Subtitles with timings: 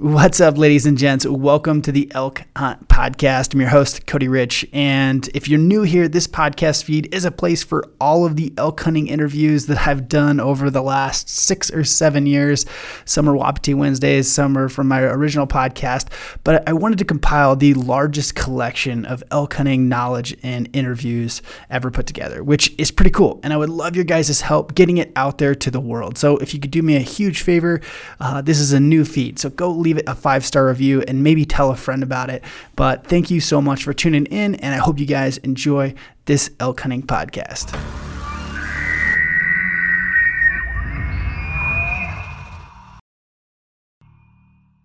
[0.00, 1.26] What's up, ladies and gents?
[1.26, 3.52] Welcome to the Elk Hunt Podcast.
[3.52, 4.66] I'm your host, Cody Rich.
[4.72, 8.50] And if you're new here, this podcast feed is a place for all of the
[8.56, 12.64] elk hunting interviews that I've done over the last six or seven years.
[13.04, 16.08] Some are Wapiti Wednesdays, some are from my original podcast.
[16.44, 21.90] But I wanted to compile the largest collection of elk hunting knowledge and interviews ever
[21.90, 23.38] put together, which is pretty cool.
[23.42, 26.16] And I would love your guys' help getting it out there to the world.
[26.16, 27.82] So if you could do me a huge favor,
[28.18, 29.38] uh, this is a new feed.
[29.38, 32.42] So go leave it a five star review and maybe tell a friend about it.
[32.76, 35.94] But thank you so much for tuning in, and I hope you guys enjoy
[36.26, 37.74] this elk hunting podcast.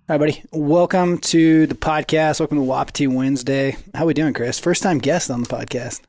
[0.07, 0.43] Hi, buddy.
[0.51, 2.39] Welcome to the podcast.
[2.39, 3.75] Welcome to Wapiti Wednesday.
[3.95, 4.59] How we doing, Chris?
[4.59, 6.01] First time guest on the podcast.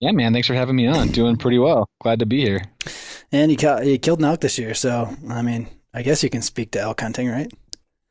[0.00, 0.32] Yeah, man.
[0.34, 1.08] Thanks for having me on.
[1.08, 1.88] Doing pretty well.
[2.02, 2.62] Glad to be here.
[3.32, 6.28] And you, ca- you killed an elk this year, so I mean, I guess you
[6.30, 7.50] can speak to elk hunting, right?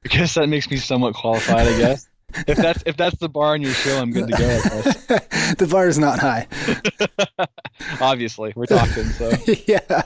[0.08, 1.68] I guess that makes me somewhat qualified.
[1.68, 2.08] I guess
[2.48, 4.48] if that's if that's the bar on your show, I'm good to go.
[5.58, 6.48] the bar is not high.
[8.02, 9.04] Obviously, we're talking.
[9.04, 9.34] So
[9.68, 10.04] yeah.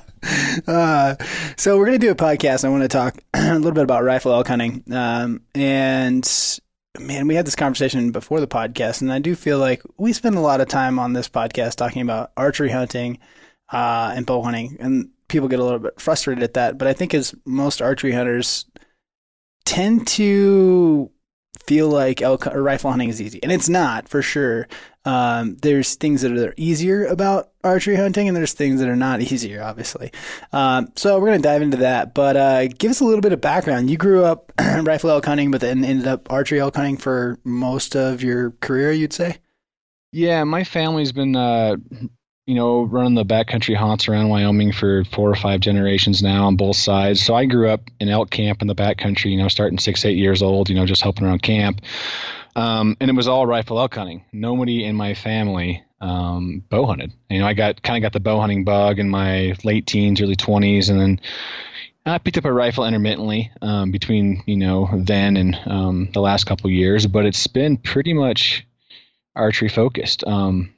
[0.68, 1.16] Uh,
[1.56, 2.66] so we're gonna do a podcast.
[2.66, 4.84] I want to talk a little bit about rifle elk hunting.
[4.92, 6.28] Um, and
[7.00, 10.36] man, we had this conversation before the podcast, and I do feel like we spend
[10.36, 13.20] a lot of time on this podcast talking about archery hunting
[13.72, 16.80] uh, and bow hunting, and people get a little bit frustrated at that.
[16.80, 18.66] But I think as most archery hunters
[19.66, 21.12] tend to
[21.66, 24.68] feel like elk or rifle hunting is easy, and it's not for sure.
[25.04, 29.22] Um, there's things that are easier about archery hunting, and there's things that are not
[29.22, 30.12] easier, obviously.
[30.52, 33.42] Um, so we're gonna dive into that, but uh, give us a little bit of
[33.42, 33.90] background.
[33.90, 37.96] You grew up rifle elk hunting, but then ended up archery elk hunting for most
[37.96, 39.38] of your career, you'd say.
[40.12, 41.78] Yeah, my family's been uh,
[42.52, 46.58] you know, running the backcountry haunts around Wyoming for four or five generations now on
[46.58, 47.24] both sides.
[47.24, 50.18] So I grew up in elk camp in the backcountry, you know, starting six, eight
[50.18, 51.80] years old, you know, just helping around camp.
[52.58, 54.26] Um, and it was all rifle elk hunting.
[54.34, 57.14] Nobody in my family um, bow hunted.
[57.30, 60.22] You know, I got kind of got the bow hunting bug in my late teens,
[60.22, 61.22] early 20s, and then
[62.06, 66.44] I picked up a rifle intermittently um, between you know then and um, the last
[66.44, 68.68] couple years, but it's been pretty much
[69.38, 70.26] archery focused.
[70.28, 70.74] Um,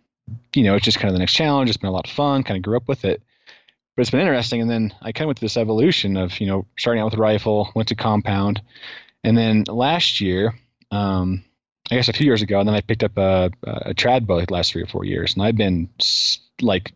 [0.53, 1.69] you know, it's just kind of the next challenge.
[1.69, 2.43] It's been a lot of fun.
[2.43, 3.21] Kind of grew up with it,
[3.95, 4.61] but it's been interesting.
[4.61, 7.15] And then I kind of went through this evolution of you know starting out with
[7.15, 8.61] a rifle, went to compound,
[9.23, 10.53] and then last year,
[10.91, 11.43] um,
[11.91, 14.35] I guess a few years ago, and then I picked up a, a trad bow
[14.35, 15.89] like the last three or four years, and I've been
[16.61, 16.93] like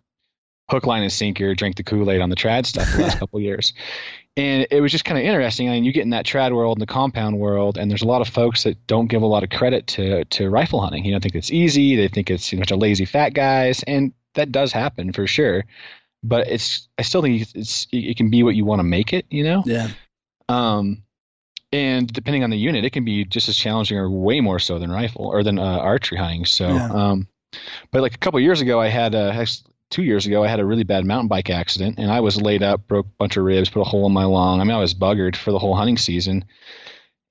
[0.70, 3.40] hook, line, and sinker, drink the Kool Aid on the trad stuff the last couple
[3.40, 3.74] years.
[4.38, 5.68] And it was just kind of interesting.
[5.68, 8.08] I mean, you get in that trad world and the compound world, and there's a
[8.08, 11.04] lot of folks that don't give a lot of credit to to rifle hunting.
[11.04, 11.96] You know, think it's easy.
[11.96, 15.12] They think it's you know, a bunch of lazy fat guys, and that does happen
[15.12, 15.66] for sure.
[16.24, 19.26] But it's I still think it's it can be what you want to make it.
[19.32, 19.64] You know.
[19.66, 19.90] Yeah.
[20.50, 21.02] Um,
[21.74, 24.80] and depending on the unit, it can be just as challenging or way more so
[24.80, 26.46] than rifle or than uh, archery hunting.
[26.46, 26.90] So, yeah.
[26.92, 27.28] um,
[27.92, 29.34] but like a couple years ago, I had a
[29.90, 32.64] two years ago, I had a really bad mountain bike accident, and I was laid
[32.64, 34.60] up, broke a bunch of ribs, put a hole in my lung.
[34.60, 36.46] I mean, I was buggered for the whole hunting season,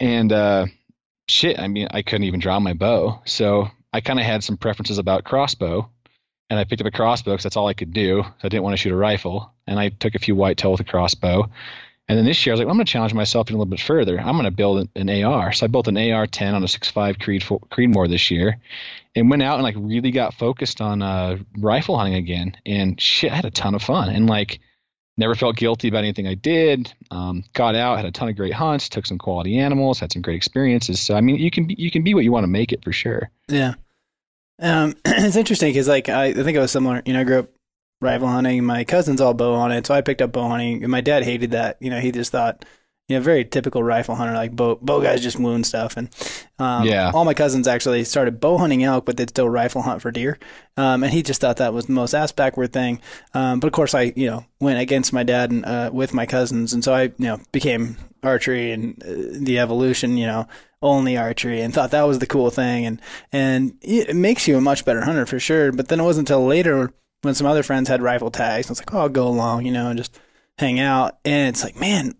[0.00, 0.66] and uh,
[1.28, 3.22] shit, I mean, I couldn't even draw my bow.
[3.24, 5.90] So I kind of had some preferences about crossbow,
[6.50, 8.22] and I picked up a crossbow because that's all I could do.
[8.42, 10.80] I didn't want to shoot a rifle, and I took a few white tail with
[10.80, 11.50] a crossbow.
[12.08, 13.66] And then this year, I was like, well, I'm going to challenge myself a little
[13.66, 14.18] bit further.
[14.20, 15.52] I'm going to build an AR.
[15.52, 18.58] So I built an AR-10 on a 6.5 Creed Creedmoor this year,
[19.16, 22.56] and went out and like really got focused on uh, rifle hunting again.
[22.66, 24.60] And shit, I had a ton of fun, and like
[25.16, 26.92] never felt guilty about anything I did.
[27.10, 30.22] Um, got out, had a ton of great hunts, took some quality animals, had some
[30.22, 31.00] great experiences.
[31.00, 32.84] So I mean, you can be, you can be what you want to make it
[32.84, 33.30] for sure.
[33.48, 33.74] Yeah.
[34.60, 37.02] Um, it's interesting because like I, I think I was similar.
[37.06, 37.48] You know, I grew up
[38.02, 38.64] rifle hunting.
[38.64, 40.82] My cousins all bow hunted, so I picked up bow hunting.
[40.82, 41.78] And my dad hated that.
[41.80, 42.66] You know, he just thought,
[43.08, 45.96] you know, very typical rifle hunter, like bow bow guys just wound stuff.
[45.96, 46.08] And
[46.58, 50.02] um, yeah, all my cousins actually started bow hunting elk, but they'd still rifle hunt
[50.02, 50.38] for deer.
[50.76, 53.00] Um, and he just thought that was the most ass backward thing.
[53.34, 56.26] Um, but of course, I you know went against my dad and uh, with my
[56.26, 60.16] cousins, and so I you know became archery and uh, the evolution.
[60.16, 60.48] You know,
[60.82, 63.00] only archery and thought that was the cool thing and
[63.32, 66.44] and it makes you a much better hunter for sure but then it wasn't until
[66.44, 66.92] later
[67.26, 69.72] when some other friends had rifle tags, I was like, oh, I'll go along, you
[69.72, 70.18] know, and just
[70.58, 71.18] hang out.
[71.24, 72.14] And it's like, man,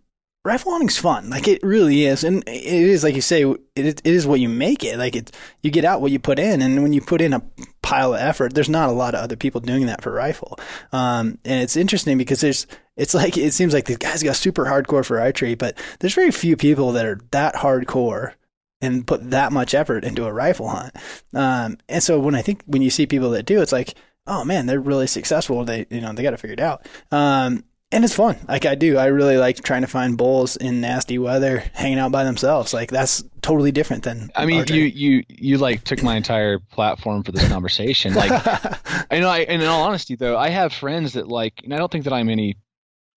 [0.46, 1.28] rifle hunting's fun.
[1.28, 4.48] Like it really is, and it is like you say, it, it is what you
[4.48, 4.98] make it.
[4.98, 7.42] Like it, you get out what you put in, and when you put in a
[7.82, 10.58] pile of effort, there's not a lot of other people doing that for rifle.
[10.92, 12.66] Um, and it's interesting because there's,
[12.96, 16.30] it's like it seems like the guys got super hardcore for archery, but there's very
[16.30, 18.34] few people that are that hardcore
[18.80, 20.94] and put that much effort into a rifle hunt.
[21.34, 23.94] Um, and so when I think when you see people that do, it's like
[24.26, 25.64] oh man, they're really successful.
[25.64, 26.86] They, you know, they got it figured out.
[27.10, 28.36] Um, and it's fun.
[28.48, 32.12] Like I do, I really like trying to find bulls in nasty weather, hanging out
[32.12, 32.74] by themselves.
[32.74, 34.30] Like that's totally different than.
[34.34, 38.14] I mean, you you you like took my entire platform for this conversation.
[38.14, 38.32] Like,
[39.10, 39.28] I know.
[39.28, 42.04] I, and in all honesty, though, I have friends that like, and I don't think
[42.04, 42.56] that I'm any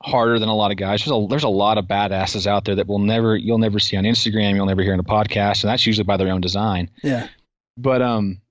[0.03, 1.03] harder than a lot of guys.
[1.03, 3.97] There's a there's a lot of badasses out there that will never you'll never see
[3.97, 4.55] on Instagram.
[4.55, 6.91] You'll never hear in a podcast, and that's usually by their own design.
[7.03, 7.27] yeah,
[7.75, 8.41] But um,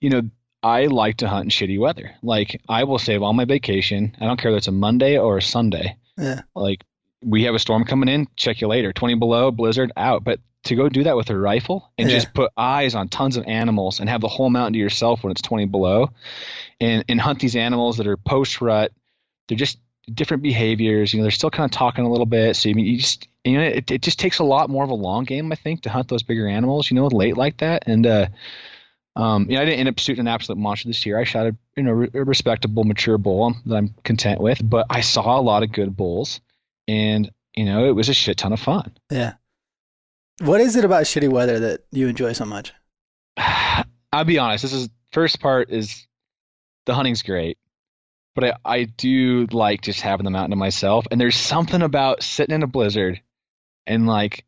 [0.00, 0.22] you know,
[0.64, 2.12] I like to hunt in shitty weather.
[2.22, 4.16] Like I will save all my vacation.
[4.20, 5.96] I don't care if it's a Monday or a Sunday.
[6.18, 6.82] yeah, Like
[7.22, 8.92] we have a storm coming in, check you later.
[8.92, 10.24] 20 below, blizzard, out.
[10.24, 12.16] But to go do that with a rifle and Yeah.
[12.16, 15.30] just put eyes on tons of animals and have the whole mountain to yourself when
[15.30, 16.10] it's 20 below
[16.80, 18.90] and, and hunt these animals that are post rut,
[19.48, 19.78] they're just
[20.12, 21.12] different behaviors.
[21.12, 22.56] You know, they're still kind of talking a little bit.
[22.56, 24.88] So you mean you just you know, it, it just takes a lot more of
[24.90, 27.84] a long game, I think, to hunt those bigger animals, you know, late like that.
[27.86, 28.26] And uh
[29.16, 31.18] um, you know, I didn't end up shooting an absolute monster this year.
[31.18, 34.86] I shot a you know re- a respectable mature bull that I'm content with, but
[34.90, 36.40] I saw a lot of good bulls,
[36.88, 38.92] and you know it was a shit ton of fun.
[39.10, 39.34] yeah.
[40.40, 42.72] What is it about shitty weather that you enjoy so much?
[43.36, 44.62] I'll be honest.
[44.62, 46.08] This is first part is
[46.86, 47.56] the hunting's great,
[48.34, 51.06] but I I do like just having the mountain to myself.
[51.10, 53.20] And there's something about sitting in a blizzard
[53.86, 54.44] and like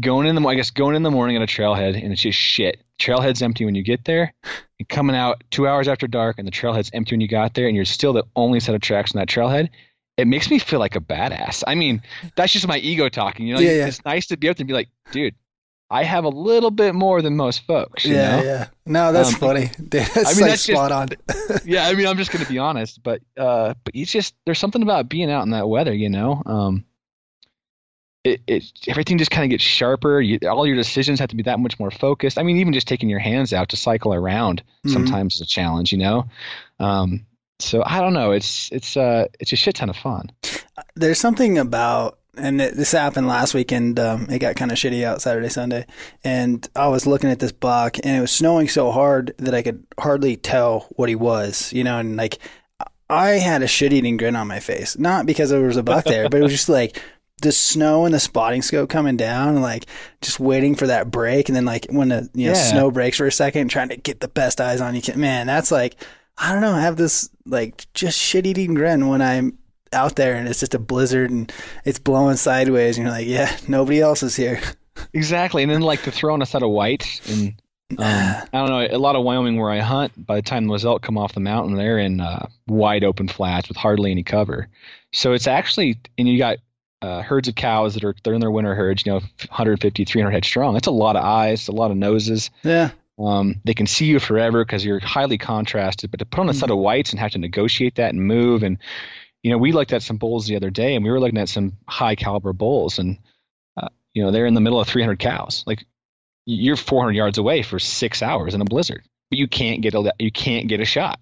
[0.00, 2.38] going in the I guess going in the morning at a trailhead and it's just
[2.38, 2.82] shit.
[3.00, 4.32] Trailhead's empty when you get there.
[4.78, 7.66] And coming out two hours after dark and the trailhead's empty when you got there
[7.66, 9.68] and you're still the only set of tracks on that trailhead.
[10.16, 11.62] It makes me feel like a badass.
[11.66, 12.00] I mean,
[12.34, 13.46] that's just my ego talking.
[13.46, 13.86] You know, Yeah, yeah.
[13.88, 15.34] it's nice to be able to be like, dude,
[15.90, 18.06] I have a little bit more than most folks.
[18.06, 18.42] You yeah, know?
[18.42, 18.66] yeah.
[18.86, 19.70] No, that's Um, funny.
[19.76, 21.08] Dude, that's I mean, like that's just- spot on.
[21.66, 24.80] yeah, I mean, I'm just gonna be honest, but uh, but you just there's something
[24.82, 26.42] about being out in that weather, you know.
[26.46, 26.86] Um,
[28.24, 30.20] it it everything just kind of gets sharper.
[30.20, 32.38] You, all your decisions have to be that much more focused.
[32.38, 34.92] I mean, even just taking your hands out to cycle around Mhm.
[34.92, 36.26] sometimes is a challenge, you know.
[36.78, 37.24] Um,
[37.58, 38.32] so I don't know.
[38.32, 40.30] It's it's uh it's a shit ton of fun.
[40.96, 43.98] There's something about, and it, this happened last weekend.
[44.00, 45.86] Um, it got kind of shitty out Saturday, Sunday,
[46.24, 49.62] and I was looking at this buck, and it was snowing so hard that I
[49.62, 51.72] could hardly tell what he was.
[51.72, 52.38] You know, and like
[53.08, 56.28] I had a shit-eating grin on my face, not because there was a buck there,
[56.28, 57.00] but it was just like
[57.40, 59.86] the snow and the spotting scope coming down, and like
[60.22, 62.62] just waiting for that break, and then like when the you know Yeah.
[62.62, 65.02] snow breaks for a second, trying to get the best eyes on you.
[65.02, 65.96] Can, man, that's like
[66.38, 66.72] I don't know.
[66.72, 69.58] I have this like just shit-eating grin when I'm
[69.92, 71.52] out there and it's just a blizzard and
[71.84, 74.60] it's blowing sideways, and you're like, yeah, nobody else is here.
[75.14, 77.54] Exactly, and then like to throw in a set of whites and.
[77.92, 78.86] Um, I don't know.
[78.88, 81.40] A lot of Wyoming where I hunt, by the time those elk come off the
[81.40, 84.68] mountain, they're in uh, wide open flats with hardly any cover.
[85.12, 86.58] So it's actually, and you got
[87.02, 90.30] uh, herds of cows that are they're in their winter herds, you know, 150, 300
[90.32, 90.74] head strong.
[90.74, 92.50] That's a lot of eyes, a lot of noses.
[92.62, 96.10] Yeah, Um, they can see you forever because you're highly contrasted.
[96.10, 98.62] But to put on a set of whites and have to negotiate that and move,
[98.62, 98.78] and
[99.42, 101.48] you know, we looked at some bulls the other day, and we were looking at
[101.48, 103.18] some high caliber bulls, and
[103.76, 105.64] uh, you know, they're in the middle of 300 cows.
[105.66, 105.86] Like
[106.44, 110.12] you're 400 yards away for six hours in a blizzard, but you can't get a
[110.18, 111.20] you can't get a shot.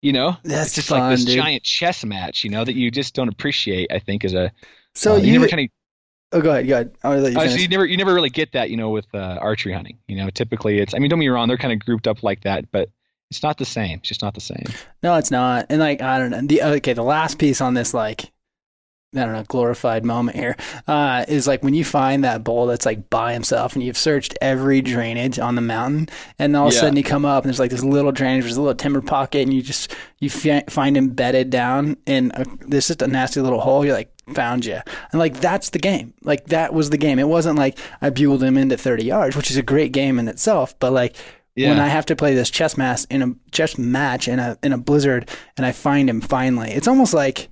[0.00, 1.36] You know, that's it's just fun, like this dude.
[1.36, 2.44] giant chess match.
[2.44, 3.90] You know that you just don't appreciate.
[3.92, 4.52] I think as a
[4.94, 6.96] So uh, you, never kind of oh, go ahead, go ahead.
[7.02, 9.06] I'll let you uh, so you never you never really get that, you know, with
[9.14, 9.98] uh, archery hunting.
[10.08, 12.22] You know, typically it's I mean, don't get me wrong, they're kind of grouped up
[12.22, 12.90] like that, but
[13.30, 13.98] it's not the same.
[13.98, 14.64] It's just not the same.
[15.02, 15.66] No, it's not.
[15.70, 16.42] And like I don't know.
[16.42, 18.30] The okay, the last piece on this like
[19.16, 20.56] I don't know, glorified moment here,
[20.88, 24.36] uh, is like when you find that bull that's like by himself and you've searched
[24.40, 27.60] every drainage on the mountain, and all of a sudden you come up and there's
[27.60, 30.96] like this little drainage, there's a little timber pocket, and you just you fi- find
[30.96, 33.84] him bedded down in a, there's just a nasty little hole.
[33.84, 34.78] You're like, found you,
[35.12, 36.14] and like that's the game.
[36.22, 37.18] Like that was the game.
[37.18, 40.28] It wasn't like I bugled him into 30 yards, which is a great game in
[40.28, 41.16] itself, but like
[41.56, 44.72] when I have to play this chess match in a chess match in a in
[44.72, 46.70] a blizzard and I find him finally.
[46.70, 47.48] It's almost like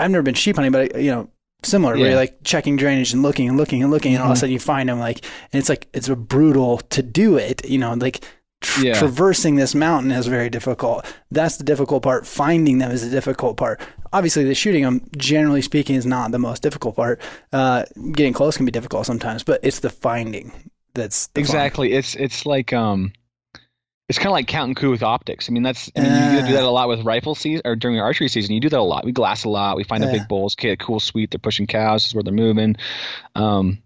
[0.00, 1.30] I've never been sheep hunting, but you know,
[1.62, 4.32] similar where you're like checking drainage and looking and looking and looking, and all of
[4.32, 4.40] a Mhm.
[4.40, 7.64] sudden you find him like, and it's like it's brutal to do it.
[7.68, 8.24] You know, like
[8.62, 8.94] tr- Yeah.
[8.94, 11.04] traversing this mountain is very difficult.
[11.30, 12.26] That's the difficult part.
[12.26, 13.80] Finding them is the difficult part.
[14.14, 17.20] Obviously, the shooting them, generally speaking, is not the most difficult part.
[17.52, 20.52] Uh, getting close can be difficult sometimes, but it's the finding
[20.94, 21.44] that's the fun.
[21.44, 21.92] exactly.
[21.92, 23.12] It's it's like um
[24.08, 25.48] it's kind of like count and coup with optics.
[25.48, 27.98] I mean, that's I mean, you do that a lot with rifle season or during
[27.98, 28.52] archery season.
[28.54, 29.06] You do that a lot.
[29.06, 29.76] We glass a lot.
[29.76, 30.54] We find the big bulls.
[30.58, 31.30] Okay, cool, sweet.
[31.30, 32.02] They're pushing cows.
[32.02, 32.76] This is where they're moving.
[33.34, 33.82] Um,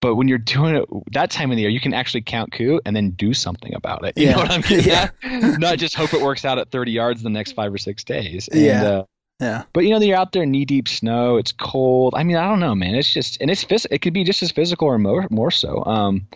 [0.00, 2.80] but when you're doing it that time of the year, you can actually count coup
[2.86, 4.14] and then do something about it.
[4.16, 4.32] You Yeah.
[4.32, 5.10] know what I'm getting Yeah.
[5.58, 8.48] Not just hope it works out at 30 yards the next five or six days.
[8.48, 8.82] And, Yeah.
[8.84, 9.04] Uh,
[9.40, 9.62] Yeah.
[9.72, 11.36] but you know, you're out there knee deep snow.
[11.36, 12.14] It's cold.
[12.16, 12.94] I mean, I don't know, man.
[12.94, 15.84] It's just, and it's phys- It could be just as physical or more, more so.
[15.84, 16.26] Um,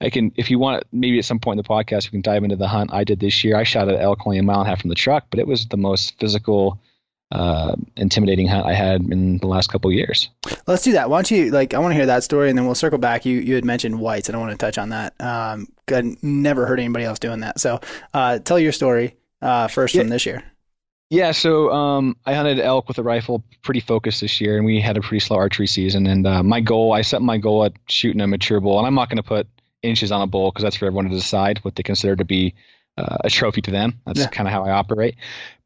[0.00, 2.42] I can, if you want, maybe at some point in the podcast, we can dive
[2.44, 3.56] into the hunt I did this year.
[3.56, 5.46] I shot at elk only a mile and a half from the truck, but it
[5.46, 6.78] was the most physical
[7.32, 10.28] uh, intimidating hunt I had in the last couple years.
[10.66, 11.10] Let's do that.
[11.10, 11.74] Why don't you like?
[11.74, 13.24] I want to hear that story, and then we'll circle back.
[13.24, 15.14] You you had mentioned whites, and I want to touch on that.
[15.20, 17.58] Um, I never heard anybody else doing that.
[17.60, 17.80] So,
[18.12, 20.02] uh, tell your story uh, first Yeah.
[20.02, 20.42] from this year.
[21.10, 24.80] Yeah, so um, I hunted elk with a rifle pretty focused this year, and we
[24.80, 26.06] had a pretty slow archery season.
[26.06, 28.94] And uh, my goal, I set my goal at shooting a mature bull, and I'm
[28.94, 29.46] not going to put
[29.82, 32.54] inches on a bull because that's for everyone to decide what they consider to be
[32.96, 34.00] uh, a trophy to them.
[34.06, 34.28] That's Yeah.
[34.28, 35.16] kind of how I operate.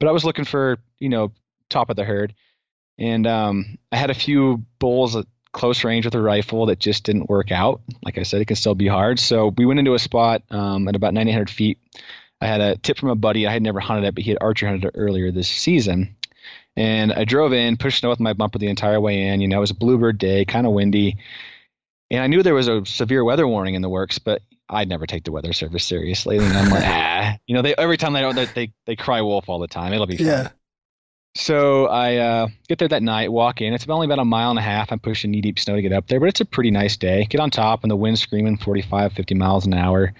[0.00, 1.30] But I was looking for, you know,
[1.68, 2.34] top of the herd,
[2.98, 7.04] and um, I had a few bulls at close range with a rifle that just
[7.04, 7.80] didn't work out.
[8.02, 9.18] Like I said, it can still be hard.
[9.18, 11.78] So we went into a spot um, at about 900 feet.
[12.40, 13.46] I had a tip from a buddy.
[13.46, 16.16] I had never hunted it, but he had archery hunted it earlier this season.
[16.76, 19.40] And I drove in, pushed snow with my bumper the entire way in.
[19.40, 21.16] You know, it was a bluebird day, kind of windy.
[22.10, 25.06] And I knew there was a severe weather warning in the works, but I'd never
[25.06, 26.38] take the weather service seriously.
[26.38, 29.22] And I'm like, ah, you know, they every time they don't, they, they they cry
[29.22, 29.92] wolf all the time.
[29.92, 30.50] It'll be fine.
[31.38, 33.72] So I uh, get there that night, walk in.
[33.72, 34.90] It's only about a mile and a half.
[34.90, 37.26] I'm pushing knee deep snow to get up there, but it's a pretty nice day.
[37.26, 40.14] Get on top, and the wind's screaming 45, 50 miles an hour.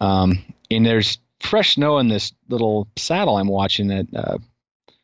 [0.00, 4.38] Um, and there's fresh snow in this little saddle I'm watching that uh,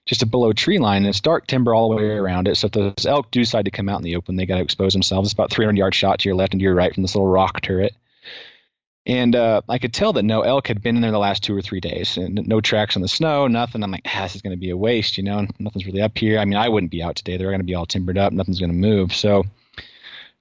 [0.06, 1.02] just below tree line.
[1.02, 2.56] And it's dark timber all the way around it.
[2.56, 4.62] So if those elk do decide to come out in the open, they got to
[4.62, 5.28] expose themselves.
[5.28, 7.30] It's about 300 yard shot to your left and to your right from this little
[7.30, 7.94] rock turret.
[9.06, 11.56] And uh, I could tell that no elk had been in there the last two
[11.56, 13.82] or three days, and no tracks on the snow, nothing.
[13.82, 15.46] I'm like, ah, this is going to be a waste, you know.
[15.58, 16.38] Nothing's really up here.
[16.38, 17.36] I mean, I wouldn't be out today.
[17.36, 18.32] They're going to be all timbered up.
[18.32, 19.14] Nothing's going to move.
[19.14, 19.44] So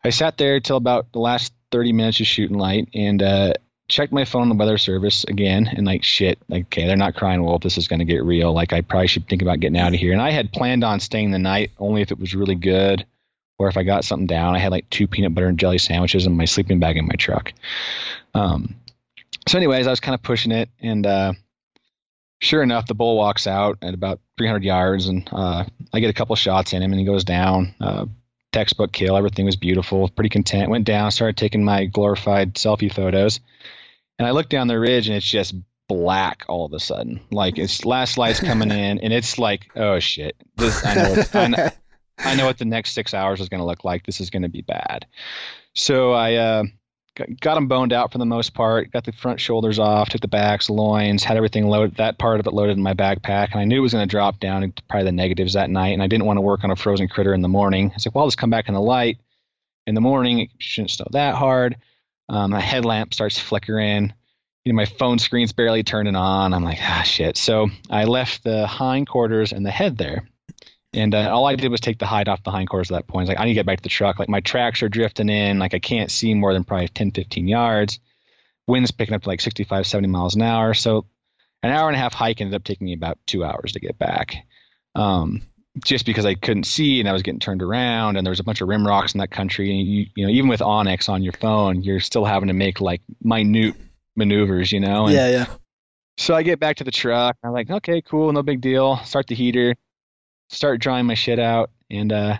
[0.03, 3.53] I sat there till about the last 30 minutes of shooting light, and uh,
[3.87, 7.15] checked my phone on the weather service again, and like, shit, like, okay, they're not
[7.15, 7.61] crying wolf.
[7.61, 8.51] This is going to get real.
[8.51, 10.11] Like, I probably should think about getting out of here.
[10.11, 13.05] And I had planned on staying the night only if it was really good,
[13.57, 14.55] or if I got something down.
[14.55, 17.15] I had like two peanut butter and jelly sandwiches in my sleeping bag in my
[17.15, 17.53] truck.
[18.33, 18.75] Um,
[19.47, 21.33] so, anyways, I was kind of pushing it, and uh,
[22.39, 26.13] sure enough, the bull walks out at about 300 yards, and uh, I get a
[26.13, 27.75] couple shots in him, and he goes down.
[27.79, 28.05] Uh,
[28.51, 29.15] textbook kill.
[29.15, 30.09] Everything was beautiful.
[30.09, 30.69] Pretty content.
[30.69, 33.39] Went down, started taking my glorified selfie photos,
[34.17, 35.55] and I look down the ridge, and it's just
[35.87, 37.21] black all of a sudden.
[37.31, 41.09] Like it's last light's coming in, and it's like, oh shit, this I know.
[41.11, 41.69] What, I know
[42.19, 44.05] I know what the next six hours is going to look like.
[44.05, 45.05] This is going to be bad.
[45.73, 46.63] So I uh,
[47.39, 48.91] got, them boned out for the most part.
[48.91, 51.97] Got the front shoulders off, took the backs, loins, had everything loaded.
[51.97, 54.11] That part of it loaded in my backpack, and I knew it was going to
[54.11, 55.93] drop down into probably the negatives that night.
[55.93, 57.91] And I didn't want to work on a frozen critter in the morning.
[57.91, 59.19] I was like, well, I'll just come back in the light.
[59.87, 61.77] In the morning, it shouldn't snow that hard.
[62.27, 64.13] Um, my headlamp starts flickering.
[64.65, 66.53] You know, my phone screen's barely turning on.
[66.53, 67.37] I'm like, ah, shit.
[67.37, 70.27] So I left the hindquarters and the head there.
[70.93, 73.27] And uh, all I did was take the hide off the hindquarters at that point.
[73.27, 74.17] Like, I need to get back to the truck.
[74.17, 75.59] Like, my tracks are drifting in.
[75.59, 77.99] Like, I can't see more than probably 10, 15 yards.
[78.67, 80.73] Wind's picking up to like 65, 70 miles an hour.
[80.73, 81.05] So,
[81.61, 83.99] an hour and a half hike ended up taking me about two hours to get
[83.99, 84.35] back.
[84.95, 85.43] Um,
[85.83, 88.43] just because I couldn't see and I was getting turned around and there was a
[88.43, 89.69] bunch of rim rocks in that country.
[89.71, 92.81] And you, you know, even with onX on your phone, you're still having to make
[92.81, 93.75] like minute
[94.15, 95.05] maneuvers, you know?
[95.05, 95.45] And yeah, yeah.
[96.17, 97.37] so I get back to the truck.
[97.43, 98.97] I'm like, okay, cool, no big deal.
[98.97, 99.75] Start the heater,
[100.49, 102.37] start drying my shit out, and uh,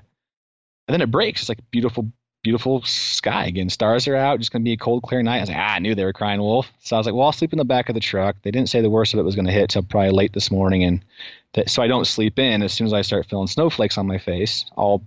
[0.88, 1.42] and then it breaks.
[1.42, 2.12] It's like beautiful,
[2.44, 3.70] beautiful sky again.
[3.70, 4.40] Stars are out.
[4.40, 5.38] Just gonna be a cold, clear night.
[5.38, 6.72] I was like, ah, I knew they were crying wolf.
[6.80, 8.36] So I was like, well, I'll sleep in the back of the truck.
[8.42, 10.84] They didn't say the worst of it was gonna hit till probably late this morning,
[10.84, 11.04] and
[11.54, 12.62] that, so I don't sleep in.
[12.62, 15.04] As soon as I start feeling snowflakes on my face, I'll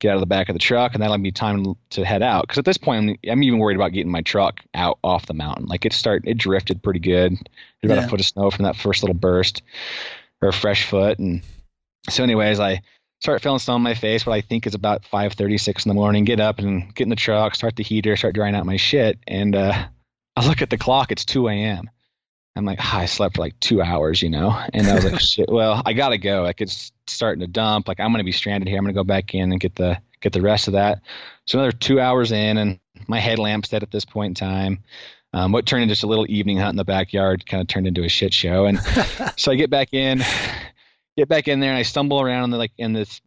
[0.00, 2.42] get out of the back of the truck, and that'll be time to head out.
[2.42, 5.34] Because at this point, I'm, I'm even worried about getting my truck out off the
[5.34, 5.66] mountain.
[5.66, 7.32] Like it start, it drifted pretty good.
[7.82, 8.04] About Yeah.
[8.04, 9.62] a foot of snow from that first little burst,
[10.42, 11.18] or a fresh foot.
[11.20, 11.42] And
[12.08, 12.82] so, anyways, I
[13.20, 14.26] start feeling snow on my face.
[14.26, 16.24] What I think is about 5:36 in the morning.
[16.24, 19.18] Get up and get in the truck, start the heater, start drying out my shit,
[19.26, 19.86] and uh,
[20.36, 21.12] I look at the clock.
[21.12, 21.90] It's 2 a.m.
[22.56, 24.56] I'm like, ah, I slept for like two hours, you know?
[24.72, 26.42] And I was like, shit, well, I gotta go.
[26.42, 27.88] Like it's starting to dump.
[27.88, 28.78] Like I'm gonna be stranded here.
[28.78, 31.00] I'm gonna go back in and get the get the rest of that.
[31.46, 34.84] So another two hours in and my headlamp's dead at this point in time.
[35.32, 37.88] Um, what turned into just a little evening hunt in the backyard kind of turned
[37.88, 38.66] into a shit show.
[38.66, 38.78] And
[39.36, 40.22] so I get back in,
[41.16, 43.20] get back in there and I stumble around in the, like in this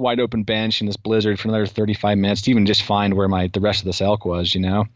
[0.00, 3.28] wide open bench in this blizzard for another 35 minutes to even just find where
[3.28, 4.86] my the rest of this elk was, you know.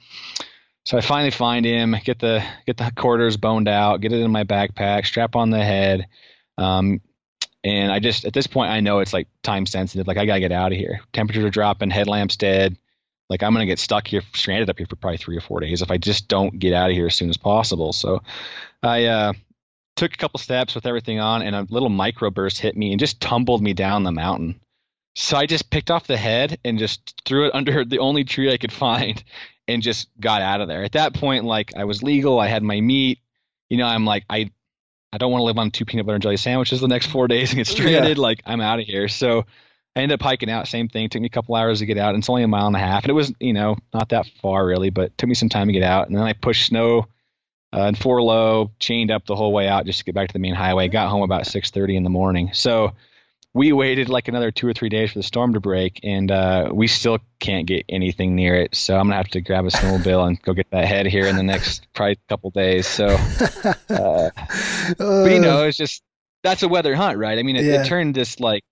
[0.84, 4.30] So I finally find him, get the get the quarters boned out, get it in
[4.30, 6.06] my backpack, strap on the head,
[6.58, 7.00] um,
[7.62, 10.06] and I just at this point I know it's like time sensitive.
[10.06, 11.00] Like I gotta get out of here.
[11.12, 12.76] Temperatures are dropping, headlamps dead.
[13.30, 15.80] Like I'm gonna get stuck here, stranded up here for probably three or four days
[15.80, 17.94] if I just don't get out of here as soon as possible.
[17.94, 18.22] So
[18.82, 19.32] I uh,
[19.96, 23.20] took a couple steps with everything on, and a little microburst hit me and just
[23.20, 24.60] tumbled me down the mountain.
[25.16, 28.52] So I just picked off the head and just threw it under the only tree
[28.52, 29.22] I could find
[29.68, 30.84] and just got out of there.
[30.84, 33.20] At that point, like I was legal, I had my meat.
[33.70, 34.50] You know, I'm like I
[35.12, 37.28] I don't want to live on two peanut butter and jelly sandwiches the next four
[37.28, 38.16] days and get stranded.
[38.18, 38.22] Yeah.
[38.22, 39.08] Like I'm out of here.
[39.08, 39.46] So
[39.96, 40.66] I ended up hiking out.
[40.66, 41.08] Same thing.
[41.08, 42.14] Took me a couple hours to get out.
[42.14, 44.26] And it's only a mile and a half, and it was you know not that
[44.42, 46.08] far really, but took me some time to get out.
[46.08, 47.06] And then I pushed snow
[47.74, 50.32] uh, and four low, chained up the whole way out just to get back to
[50.32, 50.88] the main highway.
[50.88, 52.50] Got home about 6:30 in the morning.
[52.52, 52.92] So
[53.52, 56.70] we waited like another two or three days for the storm to break, and uh,
[56.72, 58.76] we still can't get anything near it.
[58.76, 61.36] So I'm gonna have to grab a snowmobile and go get that head here in
[61.36, 62.86] the next probably couple days.
[62.86, 63.06] So,
[63.88, 64.30] uh,
[64.98, 66.02] but you know, it's just
[66.44, 67.38] that's a weather hunt, right?
[67.38, 67.82] I mean, it, yeah.
[67.82, 68.62] it turned this like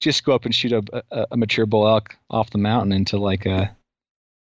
[0.00, 3.18] just go up and shoot a, a, a, mature bull elk off the mountain into
[3.18, 3.76] like a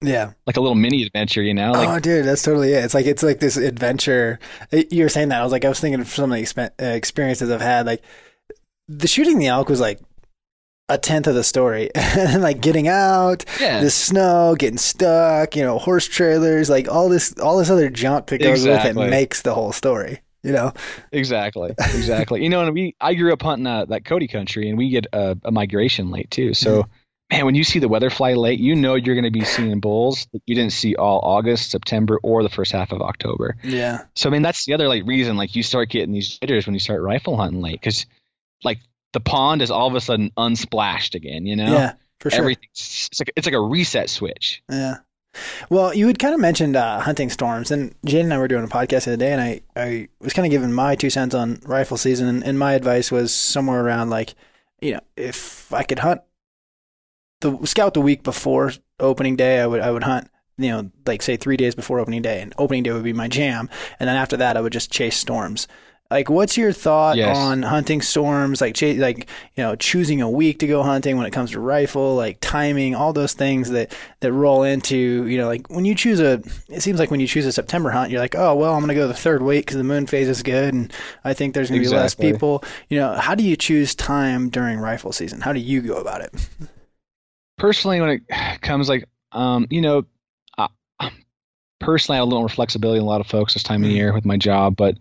[0.02, 0.32] yeah.
[0.46, 2.84] Like a little mini adventure you know like, oh dude that's totally it.
[2.84, 4.38] It's like it's like this adventure.
[4.72, 5.40] You were saying that.
[5.40, 7.86] I was like i was thinking of some of the exp- uh, experiences i've had.
[7.86, 8.02] Like
[8.88, 10.00] the shooting the elk was like
[10.88, 11.90] a tenth of the story.
[12.16, 13.80] And like getting out yeah.
[13.80, 18.26] the snow getting stuck you know horse trailers like all this all this other junk
[18.28, 18.94] that goes exactly.
[18.94, 20.72] with it makes the whole story you know?
[21.12, 21.74] Exactly.
[21.80, 22.42] Exactly.
[22.42, 25.06] You know and we i grew up hunting uh, that cody country and we get
[25.12, 26.54] a, a migration late too.
[26.54, 26.90] So mm-hmm.
[27.30, 29.80] Man when you see the weather fly late you know you're going to be seeing
[29.80, 34.04] bulls that you didn't see all august september or the first half of october yeah
[34.14, 36.74] so i mean that's the other like reason like you start getting these jitters when
[36.74, 38.06] you start rifle hunting late because
[38.64, 38.78] like
[39.16, 41.46] the pond is all of a sudden unsplashed again.
[41.46, 42.40] You know, yeah, for sure.
[42.40, 44.62] Everything's it's like it's like a reset switch.
[44.70, 44.96] Yeah.
[45.70, 48.64] Well, you had kind of mentioned uh, hunting storms, and Jane and I were doing
[48.64, 51.34] a podcast the other day, and I, I was kind of giving my two cents
[51.34, 54.34] on rifle season, and, and my advice was somewhere around like,
[54.80, 56.22] you know, if I could hunt
[57.40, 60.28] the scout the week before opening day, I would I would hunt
[60.58, 63.28] you know, like say three days before opening day, and opening day would be my
[63.28, 63.68] jam.
[64.00, 65.68] And then after that, I would just chase storms.
[66.08, 67.36] Like, what's your thought yes.
[67.36, 68.60] on hunting storms?
[68.60, 71.60] Like, ch- like you know, choosing a week to go hunting when it comes to
[71.60, 75.96] rifle, like timing, all those things that that roll into you know, like when you
[75.96, 76.42] choose a.
[76.68, 78.88] It seems like when you choose a September hunt, you're like, oh well, I'm going
[78.88, 80.92] to go the third week because the moon phase is good, and
[81.24, 82.26] I think there's going to exactly.
[82.26, 82.64] be less people.
[82.88, 85.40] You know, how do you choose time during rifle season?
[85.40, 86.32] How do you go about it?
[87.58, 88.22] Personally, when it
[88.60, 90.04] comes like, um, you know,
[91.80, 93.88] personally, I have a little more flexibility than a lot of folks this time of
[93.88, 93.96] mm-hmm.
[93.96, 94.96] year with my job, but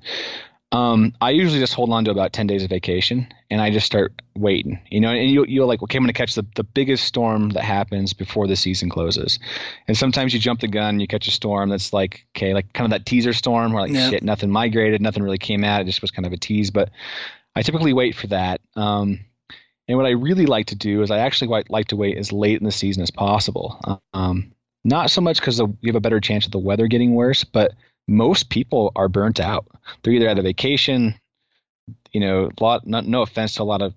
[0.72, 3.86] um, I usually just hold on to about 10 days of vacation and I just
[3.86, 6.64] start waiting, you know, and you, you're like, okay, I'm going to catch the, the
[6.64, 9.40] biggest storm that happens before the season closes.
[9.88, 12.86] And sometimes you jump the gun, you catch a storm that's like, okay, like kind
[12.86, 14.10] of that teaser storm where like, yeah.
[14.10, 15.82] shit, nothing migrated, nothing really came out.
[15.82, 16.90] It just was kind of a tease, but
[17.56, 18.60] I typically wait for that.
[18.76, 19.22] Um,
[19.88, 22.60] and what I really like to do is I actually like to wait as late
[22.60, 23.80] in the season as possible.
[24.14, 24.52] Um,
[24.84, 27.74] not so much because you have a better chance of the weather getting worse, but
[28.08, 29.68] most people are burnt out.
[30.02, 31.16] They're either at a vacation,
[32.12, 32.86] you know, a lot.
[32.88, 33.94] Not, no offense to a lot of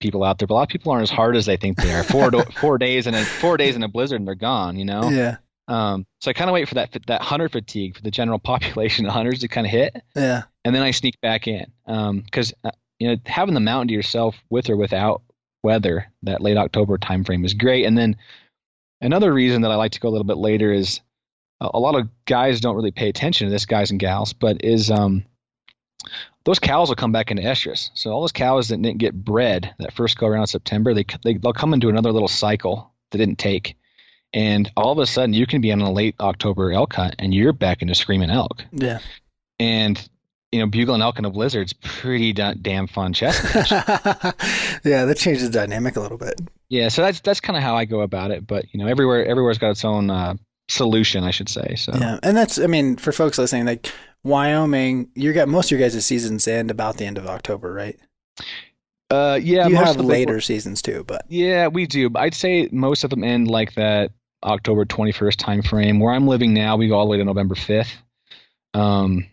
[0.00, 1.92] people out there, but a lot of people aren't as hard as they think they
[1.92, 2.04] are.
[2.04, 4.76] Four four days in a four days in a blizzard and they're gone.
[4.76, 5.08] You know.
[5.08, 5.36] Yeah.
[5.66, 9.06] Um, so I kind of wait for that that hunter fatigue for the general population
[9.06, 9.96] of hunters to kind of hit.
[10.14, 10.44] Yeah.
[10.64, 13.94] And then I sneak back in because um, uh, you know having the mountain to
[13.94, 15.22] yourself with or without
[15.62, 17.84] weather that late October timeframe is great.
[17.84, 18.16] And then
[19.00, 21.00] another reason that I like to go a little bit later is
[21.60, 24.90] a lot of guys don't really pay attention to this, guys and gals, but is
[24.90, 25.24] um,
[26.44, 27.90] those cows will come back into estrus.
[27.94, 31.04] So all those cows that didn't get bred that first go around in September, they,
[31.24, 33.76] they they'll come into another little cycle that didn't take,
[34.32, 37.34] and all of a sudden you can be on a late October elk hunt and
[37.34, 38.64] you're back into screaming elk.
[38.72, 39.00] Yeah,
[39.58, 40.08] and
[40.52, 43.70] you know, bugling elk in a blizzard's pretty damn fun chess match.
[44.84, 46.40] yeah, that changes the dynamic a little bit.
[46.68, 48.46] Yeah, so that's that's kind of how I go about it.
[48.46, 50.34] But you know, everywhere everywhere's got its own uh,
[50.68, 51.74] solution, I should say.
[51.76, 53.92] So yeah, and that's I mean for folks listening, like
[54.24, 57.98] Wyoming, you got most of your guys' seasons end about the end of October, right?
[59.10, 62.10] Uh, yeah, you have later seasons too, but yeah, we do.
[62.14, 66.00] I'd say most of them end like that October twenty first time frame.
[66.00, 67.96] Where I'm living now, we go all the way to November fifth.
[68.74, 69.26] Um,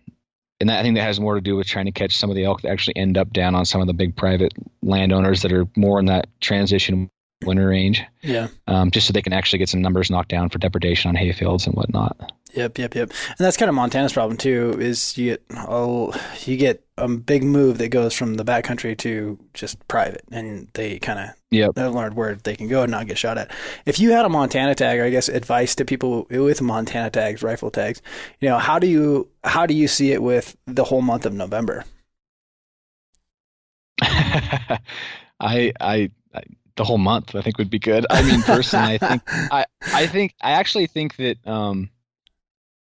[0.66, 2.36] and that, I think that has more to do with trying to catch some of
[2.36, 4.52] the elk that actually end up down on some of the big private
[4.82, 7.12] landowners that are more in that transition
[7.46, 8.02] winter range.
[8.24, 8.48] Yeah.
[8.66, 11.68] Um, just so they can actually get some numbers knocked down for depredation on hayfields
[11.68, 12.32] and whatnot.
[12.56, 13.10] Yep, yep, yep.
[13.10, 14.78] And that's kind of Montana's problem too.
[14.80, 16.14] Is you get oh,
[16.46, 20.98] you get a big move that goes from the backcountry to just private, and they
[21.00, 21.76] kind of yep.
[21.76, 23.52] they've learned where they can go and not get shot at.
[23.86, 27.44] If you had a Montana tag, or I guess advice to people with Montana tags,
[27.44, 28.02] rifle tags,
[28.40, 31.34] you know, how do you how do you see it with the whole month of
[31.34, 31.84] November?
[34.02, 34.80] I
[35.82, 36.10] I
[36.78, 38.06] the whole month I think would be good.
[38.10, 41.90] I mean, personally, I think I I think I actually think that um,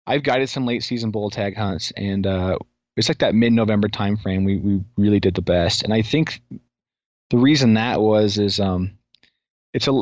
[0.08, 2.58] I've guided some late season bull tag hunts, and uh,
[2.96, 4.44] it's like that mid November time frame.
[4.44, 6.40] We we really did the best, and I think
[7.30, 8.92] the reason that was is um,
[9.74, 10.00] it's a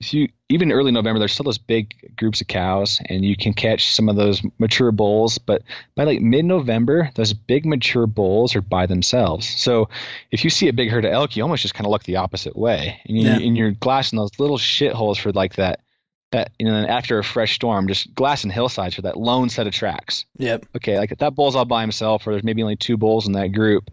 [0.00, 3.52] if you even early November, there's still those big groups of cows, and you can
[3.54, 5.38] catch some of those mature bulls.
[5.38, 5.62] But
[5.94, 9.48] by like mid-November, those big mature bulls are by themselves.
[9.48, 9.88] So
[10.30, 12.16] if you see a big herd of elk, you almost just kind of look the
[12.16, 13.38] opposite way, and, you, Yeah.
[13.38, 15.80] you're glassing those little shitholes for like that.
[16.36, 19.66] That you know, after a fresh storm, just glass and hillsides for that lone set
[19.66, 20.66] of tracks Yep.
[20.76, 23.32] okay, like if that bull's all by himself, or there's maybe only two bulls in
[23.32, 23.90] that group.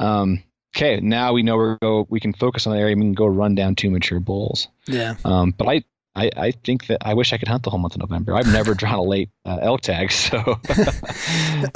[0.00, 0.42] Um,
[0.74, 2.06] okay, now we know we're go.
[2.08, 2.96] We can focus on the area.
[2.96, 4.68] We can go run down two mature bulls.
[4.86, 5.16] Yeah.
[5.22, 5.82] Um, but I,
[6.14, 8.34] I, I think that I wish I could hunt the whole month of November.
[8.34, 10.38] I've never drawn a late uh, elk tag, so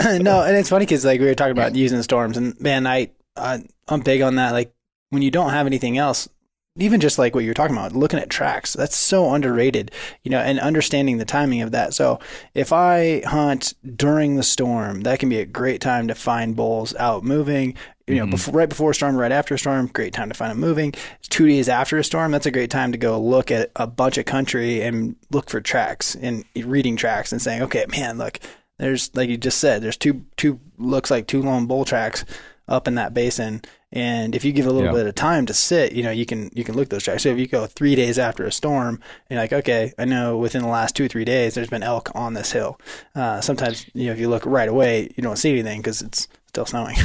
[0.01, 3.11] no, and it's funny because like we were talking about using storms, and man, I,
[3.37, 4.53] I I'm big on that.
[4.53, 4.73] Like
[5.11, 6.29] when you don't have anything else,
[6.79, 9.91] even just like what you're talking about, looking at tracks, that's so underrated,
[10.23, 11.95] you know, and understanding the timing of that.
[11.95, 12.19] So
[12.55, 16.95] if I hunt during the storm, that can be a great time to find bulls
[16.97, 17.75] out moving.
[18.07, 18.31] You know, Mhm.
[18.31, 20.95] before, right before a storm, right after a storm, great time to find them moving.
[21.29, 24.17] Two days after a storm, that's a great time to go look at a bunch
[24.17, 28.39] of country and look for tracks and reading tracks and saying, okay, man, look,
[28.79, 32.25] there's like you just said, there's two two looks like two lone bull tracks
[32.69, 33.63] up in that basin.
[33.97, 34.93] And if you give a little Yeah.
[34.93, 37.23] bit of time to sit, you know, you can you can look those tracks.
[37.23, 40.37] So if you go three days after a storm, and you're like, okay, I know
[40.37, 42.79] within the last two or three days there's been elk on this hill.
[43.15, 46.29] Uh, sometimes you know if you look right away, you don't see anything because it's
[46.49, 46.97] still snowing.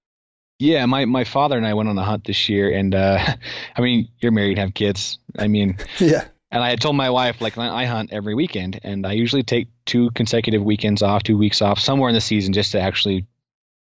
[0.58, 0.86] yeah.
[0.86, 3.18] My my father and I went on a hunt this year, and uh,
[3.76, 5.18] I mean, you're married, have kids.
[5.38, 6.24] I mean, yeah.
[6.52, 9.68] And I had told my wife, like, I hunt every weekend, and I usually take
[9.86, 13.24] two consecutive weekends off, two weeks off, somewhere in the season, just to actually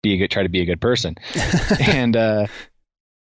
[0.07, 1.16] be a good, try to be a good person.
[1.81, 2.47] and uh,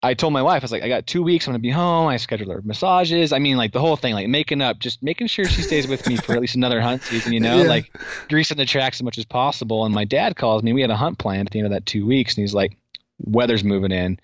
[0.01, 2.07] I told my wife, I was like, I got two weeks, I'm gonna be home.
[2.07, 3.31] I scheduled her massages.
[3.31, 6.07] I mean, like the whole thing, like making up, just making sure she stays with
[6.07, 7.31] me for at least another hunt season.
[7.31, 7.67] You know, Yeah.
[7.69, 7.91] like
[8.29, 9.86] greasing the tracks as much as possible.
[9.86, 10.73] And my dad calls me.
[10.73, 12.75] We had a hunt planned at the end of that two weeks, and he's like,
[13.19, 14.19] weather's moving in.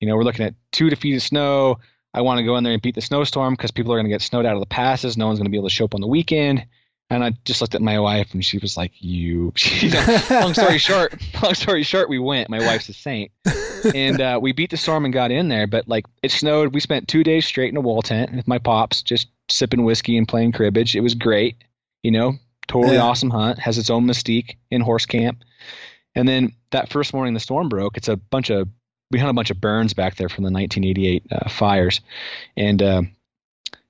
[0.00, 1.78] You know, we're looking at two to feet of snow.
[2.14, 4.10] I want to go in there and beat the snowstorm because people are going to
[4.10, 5.16] get snowed out of the passes.
[5.16, 6.64] No one's going to be able to show up on the weekend.
[7.10, 10.52] And I just looked at my wife and she was like, "You." you know, long
[10.52, 12.50] story short, long story short, we went.
[12.50, 13.30] My wife's a saint,
[13.94, 15.66] and uh, we beat the storm and got in there.
[15.66, 16.74] But like it snowed.
[16.74, 20.18] We spent two days straight in a wall tent with my pops, just sipping whiskey
[20.18, 20.94] and playing cribbage.
[20.94, 21.56] It was great.
[22.02, 22.34] You know,
[22.66, 23.02] totally Yeah.
[23.04, 23.58] awesome hunt.
[23.58, 25.42] Has its own mystique in horse camp.
[26.14, 27.96] And then that first morning the storm broke.
[27.96, 28.68] It's a bunch of
[29.10, 32.02] we had a bunch of burns back there from the 1988 uh, fires,
[32.58, 33.02] and uh,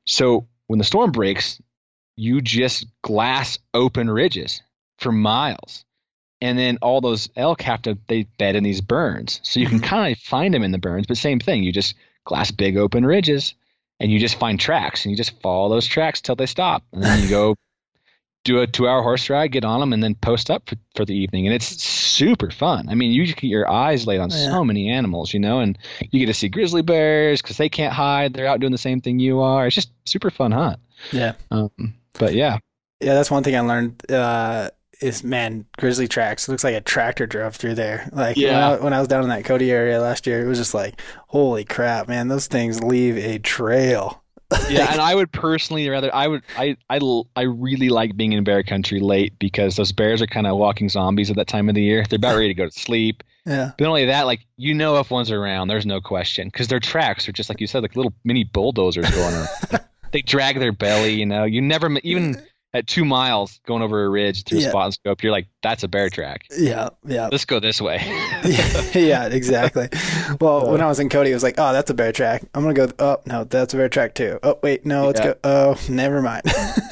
[0.07, 1.61] so when the storm breaks,
[2.19, 4.61] you just glass open ridges
[4.99, 5.85] for miles,
[6.41, 9.79] and then all those elk have to they bed in these burns, so you can
[9.81, 9.85] Mhm.
[9.85, 11.07] kind of find them in the burns.
[11.07, 13.55] But same thing, you just glass big open ridges,
[14.01, 17.03] and you just find tracks, and you just follow those tracks till they stop, and
[17.03, 17.55] then you go
[18.45, 21.15] do a two-hour horse ride, get on them, and then post up for, for the
[21.15, 22.89] evening, and it's super fun.
[22.89, 24.51] I mean, you get your eyes laid on Oh, Yeah.
[24.53, 25.77] so many animals, you know, and
[26.11, 29.01] you get to see grizzly bears because they can't hide; they're out doing the same
[29.01, 29.67] thing you are.
[29.67, 30.79] It's just super fun hunt.
[31.13, 31.33] Yeah.
[31.51, 32.59] Um, but yeah,
[33.01, 34.11] Yeah, that's one thing I learned.
[34.11, 36.49] Uh, is man, grizzly tracks.
[36.49, 38.09] It looks like a tractor drove through there.
[38.13, 40.59] Like when, I, when I was down in that Cody area last year, it was
[40.59, 42.29] just like, holy crap, man!
[42.29, 44.23] Those things leave a trail.
[44.71, 47.01] yeah, and I would personally rather I would I I
[47.37, 50.89] I really like being in bear country late because those bears are kind of walking
[50.89, 52.05] zombies at that time of the year.
[52.09, 53.23] They're about ready to go to sleep.
[53.47, 53.73] Yeah.
[53.79, 56.81] But not only that, like you know if one's around, there's no question because their
[56.81, 59.49] tracks are just like you said, like little mini bulldozers going around.
[60.13, 61.45] they drag their belly, you know.
[61.45, 62.41] You never even
[62.75, 64.67] at two miles going over a ridge through Yeah.
[64.67, 66.43] a spotting scope, you're like, that's a bear track.
[66.57, 66.91] Yeah.
[67.07, 67.29] Yeah.
[67.33, 67.97] Let's go this way.
[68.95, 69.89] yeah, exactly.
[70.41, 72.43] Well, when I was in Cody, it was like, oh, that's a bear track.
[72.55, 72.89] I'm gonna go.
[72.99, 74.39] Oh, no, that's a bear track too.
[74.43, 75.27] Oh, wait, no, let's Yeah.
[75.33, 75.35] go.
[75.45, 76.43] Oh, never mind.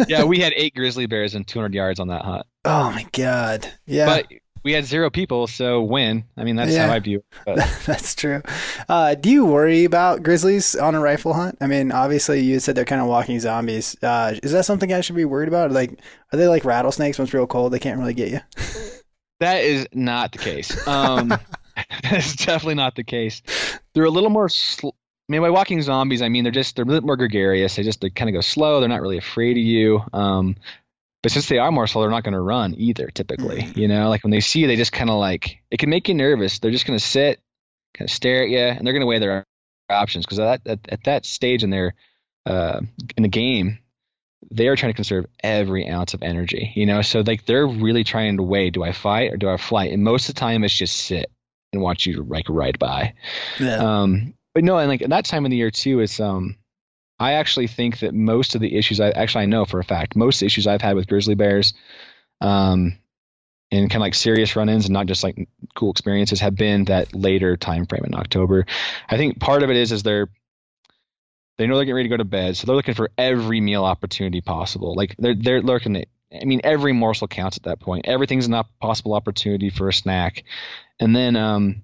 [0.09, 3.69] yeah, we had eight grizzly bears and 200 yards on that hunt, oh my god.
[3.87, 4.07] Yeah.
[4.07, 4.27] but
[4.67, 6.25] we had zero people, so win.
[6.37, 6.89] I mean, that's Yeah.
[6.89, 7.25] how I view it.
[7.47, 8.43] But That's true.
[8.89, 11.57] Uh, do you worry about grizzlies on a rifle hunt?
[11.61, 13.97] I mean, obviously, you said they're kind of walking zombies.
[14.03, 15.71] Uh, is that something I should be worried about?
[15.71, 16.01] Like,
[16.33, 17.17] are they like rattlesnakes?
[17.17, 18.41] When it's real cold, they can't really get you.
[19.39, 20.89] That is not the case.
[20.89, 21.29] Um,
[22.11, 23.43] that's definitely not the case.
[23.93, 24.49] They're a little more.
[24.49, 24.93] Sl- I
[25.33, 27.77] mean, by walking zombies, I mean they're just they're a little more gregarious.
[27.77, 28.81] They just they kind of go slow.
[28.81, 30.01] They're not really afraid of you.
[30.15, 30.57] Um,
[31.27, 33.09] but since they are more slow, they're not going to run either.
[33.09, 33.77] Typically, Mhm.
[33.77, 36.07] you know, like when they see you, they just kind of like it can make
[36.07, 36.61] you nervous.
[36.61, 37.41] They're just going to sit,
[37.95, 39.45] kind of stare at you, and they're going to weigh their
[39.91, 41.95] options because at, at at that stage in their
[42.47, 42.79] uh,
[43.17, 43.79] in the game,
[44.53, 47.03] they are trying to conserve every ounce of energy, you know.
[47.03, 49.93] So like they're really trying to weigh: do I fight or do I flight?
[49.93, 51.29] And most of the time, it's just sit
[51.73, 53.15] and watch you like ride by.
[53.59, 53.79] Yeah.
[54.03, 56.55] Um, but no, and like at that time of the year too, is um,
[57.19, 60.17] I actually think that most of the issues I actually I know for a fact
[60.17, 61.75] most issues I've had with grizzly bears,
[62.41, 62.99] um,
[63.71, 67.15] and kind of like serious run-ins and not just like cool experiences have been that
[67.15, 68.67] later time frame in October.
[69.09, 70.29] I think part of it is is they're
[71.59, 73.85] They know they're getting ready to go to bed, so they're looking for every meal
[73.85, 74.95] opportunity possible.
[74.95, 76.09] Like they're they're looking at.
[76.31, 78.07] I mean, every morsel counts at that point.
[78.07, 80.45] Everything's a possible opportunity for a snack,
[81.01, 81.83] and then um,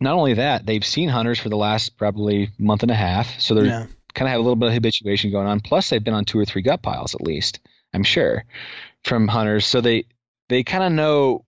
[0.00, 3.54] not only that, they've seen hunters for the last probably month and a half, so
[3.54, 3.86] they're yeah.
[4.14, 5.60] Kind of have a little bit of habituation going on.
[5.60, 7.60] Plus, they've been on two or three gut piles at least,
[7.92, 8.44] I'm sure,
[9.04, 10.06] from hunters, so they
[10.48, 11.44] they kind of know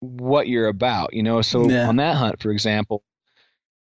[0.00, 1.42] what you're about, you know.
[1.42, 1.88] So yeah.
[1.88, 3.02] on that hunt, for example,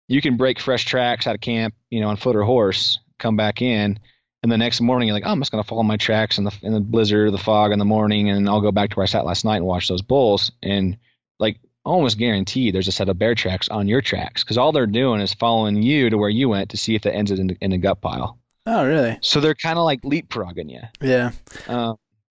[0.08, 3.36] you can break fresh tracks out of camp, you know, on foot or horse, come
[3.36, 4.00] back in,
[4.44, 6.54] and the next morning you're like, oh, I'm just gonna follow my tracks in the
[6.62, 9.08] in the blizzard, the fog in the morning, and I'll go back to where I
[9.08, 10.52] sat last night and watch those bulls.
[10.62, 10.98] And
[11.39, 14.88] like almost guaranteed, there's a set of bear tracks on your tracks because all they're
[14.88, 17.48] doing is following you to where you went to see if that ends it in,
[17.48, 18.39] the, in a gut pile.
[18.65, 19.17] Oh, really?
[19.21, 20.82] So they're kind of like leapfrogging you.
[21.00, 21.32] Yeah.
[21.67, 21.93] Uh,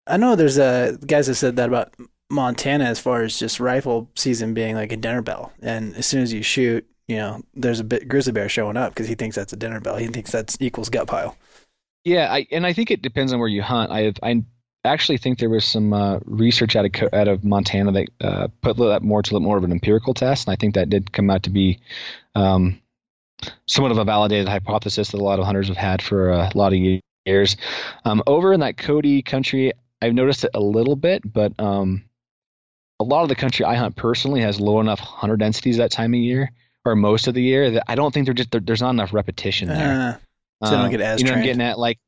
[0.07, 1.95] I know there's a guys that said that about
[2.31, 6.23] Montana as far as just rifle season being like a dinner bell, and as soon
[6.23, 9.37] as you shoot, you know, there's a bit grizzly bear showing up because he thinks
[9.37, 9.97] that's a dinner bell.
[9.97, 11.37] He thinks that's equals gut pile.
[12.05, 13.91] Yeah, I, and I think it depends on where you hunt.
[13.91, 14.43] I have I
[14.85, 18.77] actually think there was some uh, research out of out of Montana that uh, put
[18.77, 21.45] that more to more of an empirical test, and I think that did come out
[21.45, 21.81] to be
[22.35, 22.81] um,
[23.67, 26.73] somewhat of a validated hypothesis that a lot of hunters have had for a lot
[26.73, 26.79] of
[27.27, 27.57] years.
[28.05, 32.05] Um, over in that Cody country, I've noticed it a little bit, but um,
[33.01, 36.15] a lot of the country I hunt personally has low enough hunter densities that time
[36.15, 36.51] of year
[36.85, 39.69] or most of the year that I don't think they're just there's not enough repetition
[39.69, 40.21] there.
[40.63, 41.43] Uh, so um, they don't get as you know trained.
[41.43, 41.99] I'm getting at like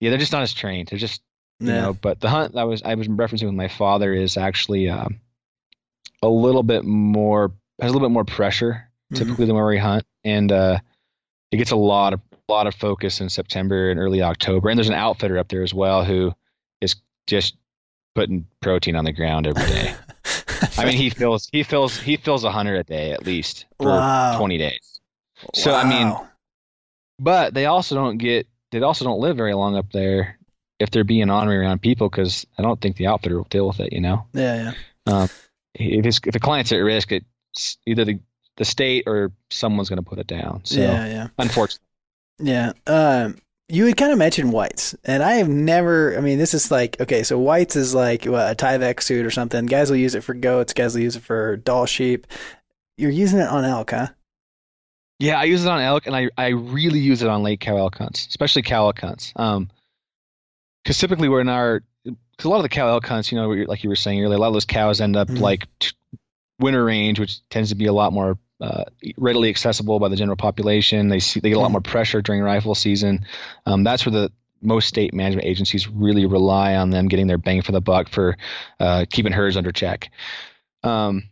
[0.00, 0.88] yeah they're just not as trained.
[0.88, 1.22] They're just
[1.60, 1.80] you yeah.
[1.82, 5.20] know but the hunt that was I was referencing with my father is actually um,
[6.22, 8.72] a little bit more has a little bit more pressure
[9.12, 9.16] mm-hmm.
[9.16, 9.48] typically mm-hmm.
[9.48, 10.78] than where we hunt and uh,
[11.52, 14.78] it gets a lot of a lot of focus in September and early October and
[14.78, 16.32] there's an outfitter up there as well who
[16.80, 16.96] is
[17.26, 17.56] just
[18.14, 19.94] putting protein on the ground every day.
[20.76, 23.88] I mean, he fills he fills he fills a hundred a day at least for
[23.88, 24.36] wow.
[24.36, 25.00] twenty days.
[25.54, 25.78] So wow.
[25.78, 26.16] I mean,
[27.18, 30.38] but they also don't get they also don't live very long up there
[30.80, 33.78] if they're being ornery around people because I don't think the outfitter will deal with
[33.80, 33.92] it.
[33.92, 34.26] You know.
[34.32, 34.72] Yeah,
[35.06, 35.14] yeah.
[35.14, 35.28] Um,
[35.74, 38.18] if if a client's at risk, it's either the
[38.56, 40.62] the state or someone's going to put it down.
[40.64, 41.28] So, yeah, yeah.
[41.38, 41.86] Unfortunately.
[42.38, 42.72] Yeah.
[42.86, 43.38] Um,
[43.68, 46.16] you had kind of mentioned whites, and I have never.
[46.16, 49.30] I mean, this is like okay, so whites is like what, a Tyvek suit or
[49.30, 49.66] something.
[49.66, 50.72] Guys will use it for goats.
[50.72, 52.26] Guys will use it for Dall sheep.
[52.98, 54.08] You're using it on elk, huh?
[55.20, 57.76] Yeah, I use it on elk, and I I really use it on late cow
[57.76, 59.32] elk hunts, especially cow elk hunts.
[59.36, 59.70] Um,
[60.82, 63.48] because typically we're in our because a lot of the cow elk hunts, you know,
[63.48, 65.42] like you were saying earlier, a lot of those cows end up mm-hmm.
[65.42, 65.92] like t-
[66.58, 68.84] winter range, which tends to be a lot more uh,
[69.16, 71.08] readily accessible by the general population.
[71.08, 71.72] They see they get a lot mm-hmm.
[71.72, 73.26] more pressure during rifle season.
[73.66, 77.62] Um, that's where the most state management agencies really rely on them getting their bang
[77.62, 78.36] for the buck for
[78.78, 80.10] uh, keeping herds under check.
[80.82, 81.24] Um,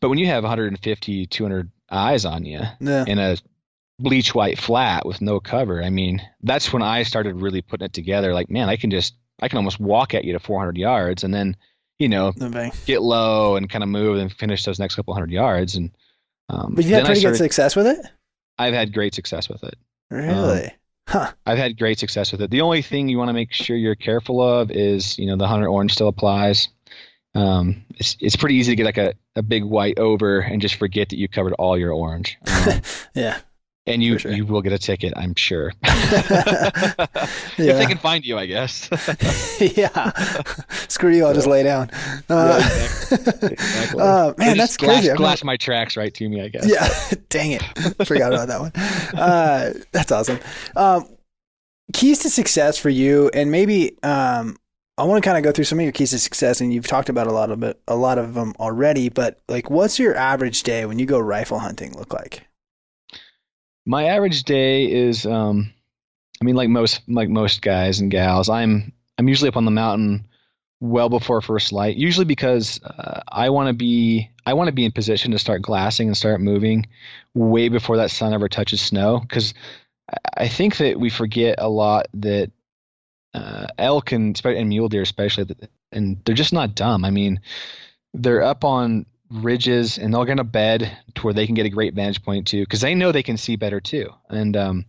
[0.00, 3.04] but when you have 150, 200 eyes on you yeah.
[3.06, 3.36] in a
[3.98, 7.92] bleach white flat with no cover, I mean, that's when I started really putting it
[7.92, 8.34] together.
[8.34, 11.32] Like, man, I can just, I can almost walk at you to 400 yards and
[11.32, 11.56] then,
[11.98, 12.32] you know,
[12.86, 15.76] get low and kind of move and finish those next couple hundred yards.
[15.76, 15.96] And
[16.48, 18.04] um, but you had pretty started, good success with it.
[18.58, 19.76] I've had great success with it.
[20.10, 20.64] Really?
[20.64, 20.70] Um,
[21.08, 21.32] huh.
[21.46, 22.50] I've had great success with it.
[22.50, 25.46] The only thing you want to make sure you're careful of is, you know, the
[25.46, 26.68] hunter orange still applies.
[27.36, 30.76] Um, it's it's pretty easy to get like a, a big white over and just
[30.76, 32.38] forget that you covered all your orange.
[32.46, 32.80] Um,
[33.14, 33.38] yeah
[33.86, 34.32] and you sure.
[34.32, 35.72] you will get a ticket, I'm sure.
[35.82, 38.88] if they can find you, I guess.
[39.76, 40.12] yeah.
[40.88, 41.90] Screw you, I'll just lay down.
[42.28, 43.52] Uh, yeah, exactly.
[43.52, 44.00] exactly.
[44.00, 45.16] Uh, man, that's glass, crazy.
[45.16, 46.66] Glass my tracks right to me, I guess.
[46.66, 46.88] Yeah.
[47.28, 47.62] Dang it.
[48.06, 48.72] Forgot about that one.
[49.20, 50.38] Uh, that's awesome.
[50.76, 51.06] Um,
[51.92, 54.56] keys to success for you, and maybe um,
[54.96, 56.86] I want to kind of go through some of your keys to success, and you've
[56.86, 59.10] talked about a lot of it, a lot of them already.
[59.10, 62.46] But like, what's your average day when you go rifle hunting look like?
[63.86, 65.72] My average day is um
[66.40, 69.70] i mean like most like most guys and gals i'm i'm usually up on the
[69.70, 70.26] mountain
[70.80, 74.84] well before first light usually because uh, i want to be i want to be
[74.84, 76.86] in position to start glassing and start moving
[77.34, 79.54] way before that sun ever touches snow because
[80.36, 82.50] i think that we forget a lot that
[83.34, 85.44] uh, elk and, and mule deer especially
[85.94, 87.04] and they're just not dumb.
[87.04, 87.40] I mean
[88.12, 91.70] they're up on ridges and they'll get a bed to where they can get a
[91.70, 94.10] great vantage point too because they know they can see better too.
[94.28, 94.84] And um,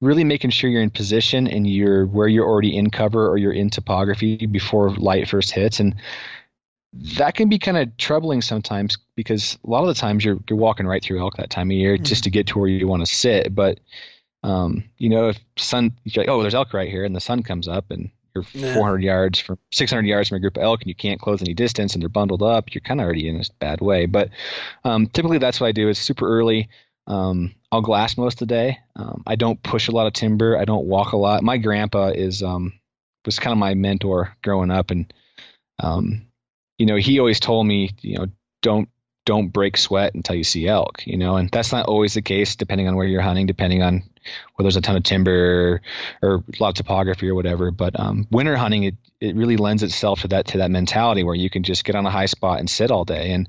[0.00, 3.52] really making sure you're in position and you're where you're already in cover or you're
[3.52, 5.80] in topography before light first hits.
[5.80, 5.96] And
[6.92, 10.58] that can be kind of troubling sometimes because a lot of the times you're you're
[10.58, 12.04] walking right through elk that time of year mm-hmm.
[12.04, 13.54] just to get to where you want to sit.
[13.54, 13.80] But
[14.42, 17.42] um, you know if sun you're like oh there's elk right here and the sun
[17.42, 18.10] comes up and
[18.52, 18.74] you're yeah.
[18.74, 21.54] 400 yards from 600 yards from a group of elk and you can't close any
[21.54, 24.06] distance and they're bundled up, you're kind of already in a bad way.
[24.06, 24.30] But
[24.84, 26.68] um, typically that's what I do is super early.
[27.06, 28.78] Um, I'll glass most of the day.
[28.96, 30.58] Um, I don't push a lot of timber.
[30.58, 31.42] I don't walk a lot.
[31.42, 32.74] My grandpa is um,
[33.24, 35.12] was kind of my mentor growing up, and
[35.78, 36.26] um,
[36.76, 38.26] you know, he always told me, you know,
[38.62, 38.88] don't
[39.24, 42.56] don't break sweat until you see elk, you know, and that's not always the case
[42.56, 44.02] depending on where you're hunting, depending on
[44.54, 45.80] whether there's a ton of timber
[46.22, 47.70] or, a lot of topography or whatever.
[47.70, 51.34] But um, winter hunting, it, it really lends itself to that to that mentality where
[51.34, 53.32] you can just get on a high spot and sit all day.
[53.32, 53.48] And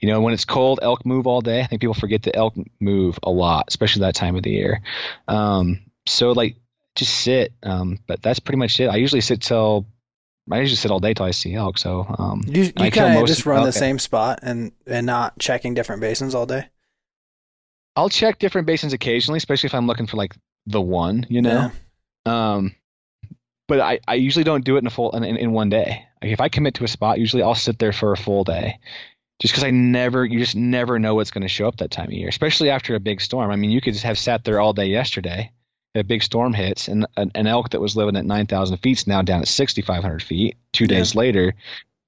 [0.00, 1.60] you know, when it's cold, elk move all day.
[1.60, 4.82] I think people forget that elk move a lot, especially that time of the year.
[5.28, 6.56] Um, so like
[6.96, 7.52] just sit.
[7.62, 8.88] Um, but that's pretty much it.
[8.88, 9.86] I usually sit till
[10.50, 11.78] I usually sit all day till I see elk.
[11.78, 15.74] So um, You, you kind of just run the same spot and and not checking
[15.74, 16.68] different basins all day.
[17.96, 20.34] I'll check different basins occasionally, especially if I'm looking for like
[20.66, 21.70] the one, you know.
[22.26, 22.74] Um,
[23.68, 26.04] but I, I usually don't do it in a full in, in, one day.
[26.22, 28.78] Like if I commit to a spot, usually I'll sit there for a full day,
[29.40, 32.06] just because I never you just never know what's going to show up that time
[32.06, 33.50] of year, especially after a big storm.
[33.50, 35.50] I mean, you could just have sat there all day yesterday.
[35.96, 39.06] A big storm hits, and an, an elk that was living at 9,000 feet is
[39.08, 40.98] now down at 6,500 feet two Yeah.
[40.98, 41.54] days later.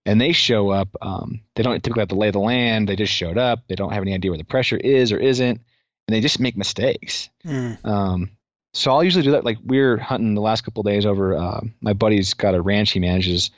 [0.06, 0.88] And they show up.
[1.00, 2.88] Um, they don't typically have to lay the land.
[2.88, 3.64] They just showed up.
[3.68, 5.60] They don't have any idea where the pressure is or isn't,
[6.08, 7.30] and they just make mistakes.
[7.44, 7.84] Mm.
[7.84, 8.30] Um,
[8.74, 9.44] so I'll usually do that.
[9.44, 11.36] Like we are hunting the last couple of days over.
[11.36, 13.50] Uh, my buddy's got a ranch he manages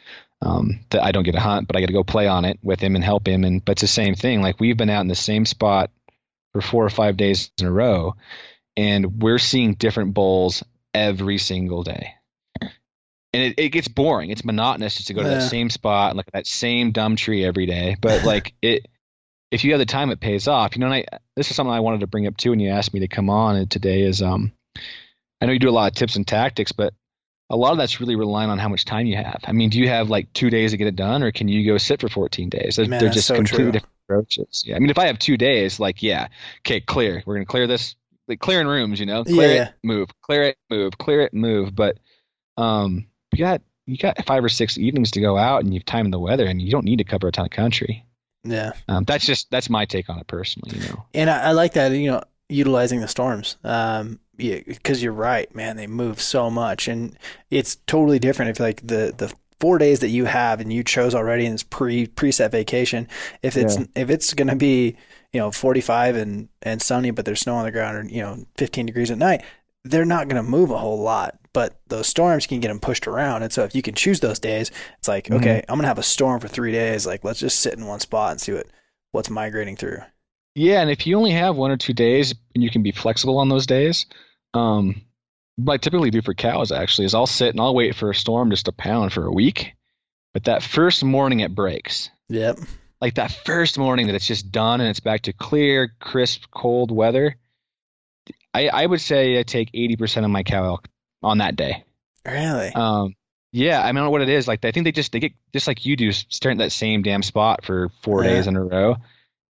[0.43, 2.59] um, that I don't get to hunt, but I got to go play on it
[2.63, 3.45] with him and help him.
[3.45, 4.43] And but it's the same thing.
[4.43, 5.91] Like we've been out in the same spot
[6.53, 8.17] for four or five days in a row,
[8.77, 12.15] and we're seeing different bulls every single day.
[12.61, 14.31] And it, it gets boring.
[14.31, 15.39] It's monotonous just to go to Yeah.
[15.39, 17.97] that same spot and look at that same dumb tree every day.
[18.01, 18.87] But like it,
[19.55, 20.75] if you have the time, it pays off.
[20.75, 22.51] You know, and I this is something I wanted to bring up too.
[22.51, 24.53] When you asked me to come on today, is um,
[25.41, 26.93] I know you do a lot of tips and tactics, but
[27.51, 29.41] a lot of that's really relying on how much time you have.
[29.45, 31.65] I mean, do you have like two days to get it done, or can you
[31.67, 32.77] go sit for 14 days?
[32.77, 33.73] They're, Man, they're just so completely true.
[33.73, 34.65] different approaches.
[34.67, 36.29] Yeah, I mean, if I have two days, like, yeah,
[36.61, 37.23] okay, clear.
[37.25, 39.63] We're gonna clear this, like clearing rooms, you know, clear Yeah.
[39.69, 41.75] it, move, clear it, move, clear it, move.
[41.75, 41.99] But
[42.57, 46.13] um, you got you got five or six evenings to go out, and you've timed
[46.13, 48.05] the weather, and you don't need to cover a ton of country.
[48.45, 48.73] Yeah.
[48.89, 50.79] Um, that's just that's my take on it personally.
[50.79, 51.05] You know.
[51.15, 53.57] And I, I like that, you know, utilizing the storms.
[53.65, 55.77] Um, yeah, because you're right, man.
[55.77, 57.17] They move so much, and
[57.51, 61.15] it's totally different if like the the four days that you have and you chose
[61.15, 63.09] already in this pre preset vacation.
[63.43, 64.97] If it's if it's gonna be
[65.33, 68.45] you know 45 and and sunny, but there's snow on the ground, or you know
[68.57, 69.43] 15 degrees at night,
[69.85, 71.39] they're not gonna move a whole lot.
[71.53, 74.41] But those storms can get them pushed around, and so if you can choose those
[74.41, 75.37] days, it's like Mhm.
[75.37, 77.07] okay, I'm gonna have a storm for three days.
[77.07, 78.67] Like let's just sit in one spot and see what
[79.13, 79.99] what's migrating through.
[80.57, 83.39] Yeah, and if you only have one or two days and you can be flexible
[83.39, 84.07] on those days,
[84.53, 85.03] um,
[85.57, 88.15] what I typically do for cows actually is I'll sit and I'll wait for a
[88.15, 89.75] storm just to pound for a week.
[90.33, 92.11] But that first morning it breaks.
[92.29, 92.59] Yep.
[93.01, 96.91] Like that first morning that it's just done and it's back to clear, crisp, cold
[96.91, 97.37] weather.
[98.55, 100.89] I, I would say I take 80% of my cow elk
[101.23, 101.85] on that day.
[102.27, 102.69] Really?
[102.73, 103.15] Um,
[103.53, 104.49] yeah, I don't know what it is.
[104.49, 107.03] Like I think they just they get just like you do, staring at that same
[107.03, 108.31] damn spot for four Yeah.
[108.31, 108.97] days in a row.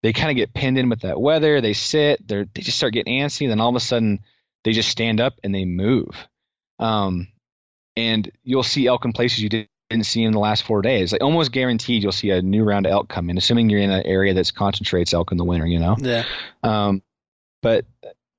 [0.02, 1.60] They kind of get pinned in with that weather.
[1.60, 2.26] They sit.
[2.26, 3.48] They they just start getting antsy.
[3.48, 4.20] Then all of a sudden,
[4.64, 6.10] they just stand up and they move.
[6.78, 7.28] Um,
[7.96, 11.12] and you'll see elk in places you didn't didn't see in the last four days.
[11.12, 13.90] Like almost guaranteed, you'll see a new round of elk come in, assuming you're in
[13.90, 15.66] an area that concentrates elk in the winter.
[15.66, 15.96] You know.
[15.98, 16.24] yeah.
[16.62, 17.02] Um,
[17.62, 17.86] but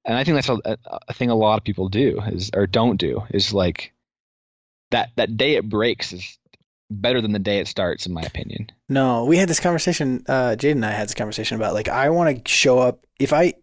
[0.06, 0.78] and I think that's a, a,
[1.10, 3.92] a thing a lot of people do is or don't do is like
[4.92, 6.38] that that day it breaks is
[6.92, 8.72] better than the day it starts in my opinion.
[8.88, 10.24] No, we had this conversation.
[10.28, 13.34] Uh, Jade and I had this conversation about like I want to show up if
[13.34, 13.54] I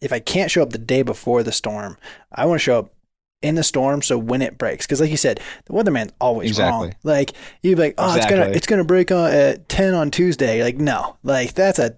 [0.00, 1.96] if I can't show up the day before the storm,
[2.32, 2.92] I want to show up
[3.40, 4.02] in the storm.
[4.02, 6.88] So when it breaks, because like you said, the weatherman's always Exactly.
[6.88, 6.94] wrong.
[7.02, 10.62] Like you'd be like, oh, it's gonna it's gonna break on at ten on Tuesday.
[10.62, 11.96] Like no, like that's a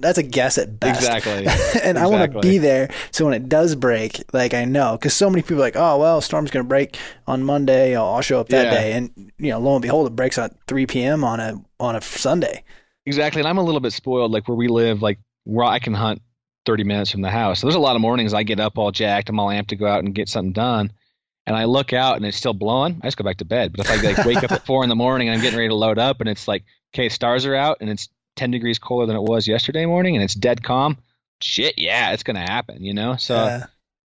[0.00, 1.00] that's a guess at best.
[1.00, 1.46] Exactly.
[1.82, 5.14] and I want to be there so when it does break, like I know, because
[5.14, 7.96] so many people are like, oh well, storm's gonna break on Monday.
[7.96, 8.70] I'll, I'll show up that Yeah.
[8.70, 11.24] day, and you know, lo and behold, it breaks at 3 p.m.
[11.24, 12.64] on a on a Sunday.
[13.06, 13.40] Exactly.
[13.40, 16.20] And I'm a little bit spoiled, like where we live, like where I can hunt
[16.66, 17.60] 30 minutes from the house.
[17.60, 19.28] So there's a lot of mornings I get up all jacked.
[19.28, 20.92] I'm all amped to go out and get something done.
[21.46, 22.98] And I look out and it's still blowing.
[23.02, 23.72] I just go back to bed.
[23.72, 25.68] But if I like wake up at four in the morning and I'm getting ready
[25.68, 29.06] to load up and it's like, okay, stars are out and it's 10 degrees colder
[29.06, 30.96] than it was yesterday morning and it's dead calm,
[31.40, 33.16] shit, yeah, it's going to happen, you know?
[33.16, 33.66] So, Yeah.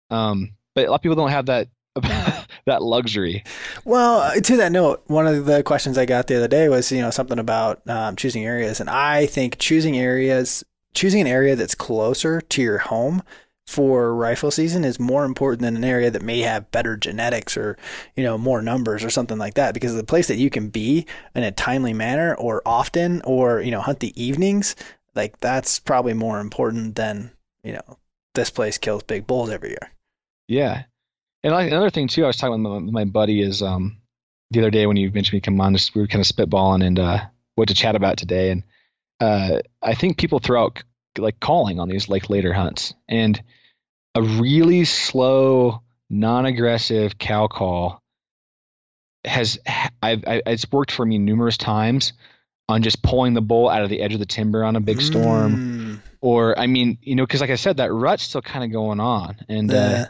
[0.09, 1.67] um, but a lot of people don't have that,
[2.65, 3.43] that luxury.
[3.85, 6.91] Well, uh, to that note, one of the questions I got the other day was,
[6.91, 10.63] you know, something about um, choosing areas, and I think choosing areas,
[10.93, 13.23] choosing an area that's closer to your home
[13.67, 17.77] for rifle season is more important than an area that may have better genetics or,
[18.15, 19.73] you know, more numbers or something like that.
[19.73, 23.71] Because the place that you can be in a timely manner or often, or you
[23.71, 24.75] know, hunt the evenings,
[25.15, 27.31] like that's probably more important than
[27.63, 27.97] you know
[28.33, 29.91] this place kills big bulls every year.
[30.47, 30.83] Yeah,
[31.43, 33.97] and like, another thing too, I was talking with my, my buddy is um
[34.51, 36.99] the other day when you mentioned me come on, we were kind of spitballing and
[36.99, 37.19] uh,
[37.55, 38.63] what to chat about today, and
[39.19, 40.83] uh, I think people throw out
[41.17, 43.41] like calling on these like later hunts, and
[44.13, 48.01] a really slow, non-aggressive cow call
[49.23, 49.59] has
[50.01, 52.13] I've, I, it's worked for me numerous times
[52.67, 55.01] on just pulling the bull out of the edge of the timber on a big
[55.01, 58.63] storm, Mm, or I mean, you know, because like I said, that rut's still kind
[58.63, 60.05] of going on, and uh,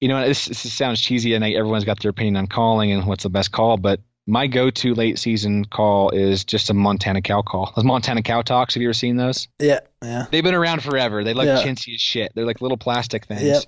[0.00, 3.06] you know, this, this sounds cheesy, and I, everyone's got their opinion on calling and
[3.06, 7.40] what's the best call, but my go-to late season call is just a Montana cow
[7.42, 7.72] call.
[7.74, 9.48] Those Montana cow talks, have you ever seen those?
[9.58, 11.24] yeah, yeah, They've been around forever.
[11.24, 11.62] They look Yeah.
[11.62, 12.32] chintzy as shit.
[12.34, 13.42] They're like little plastic things.
[13.42, 13.62] Yep.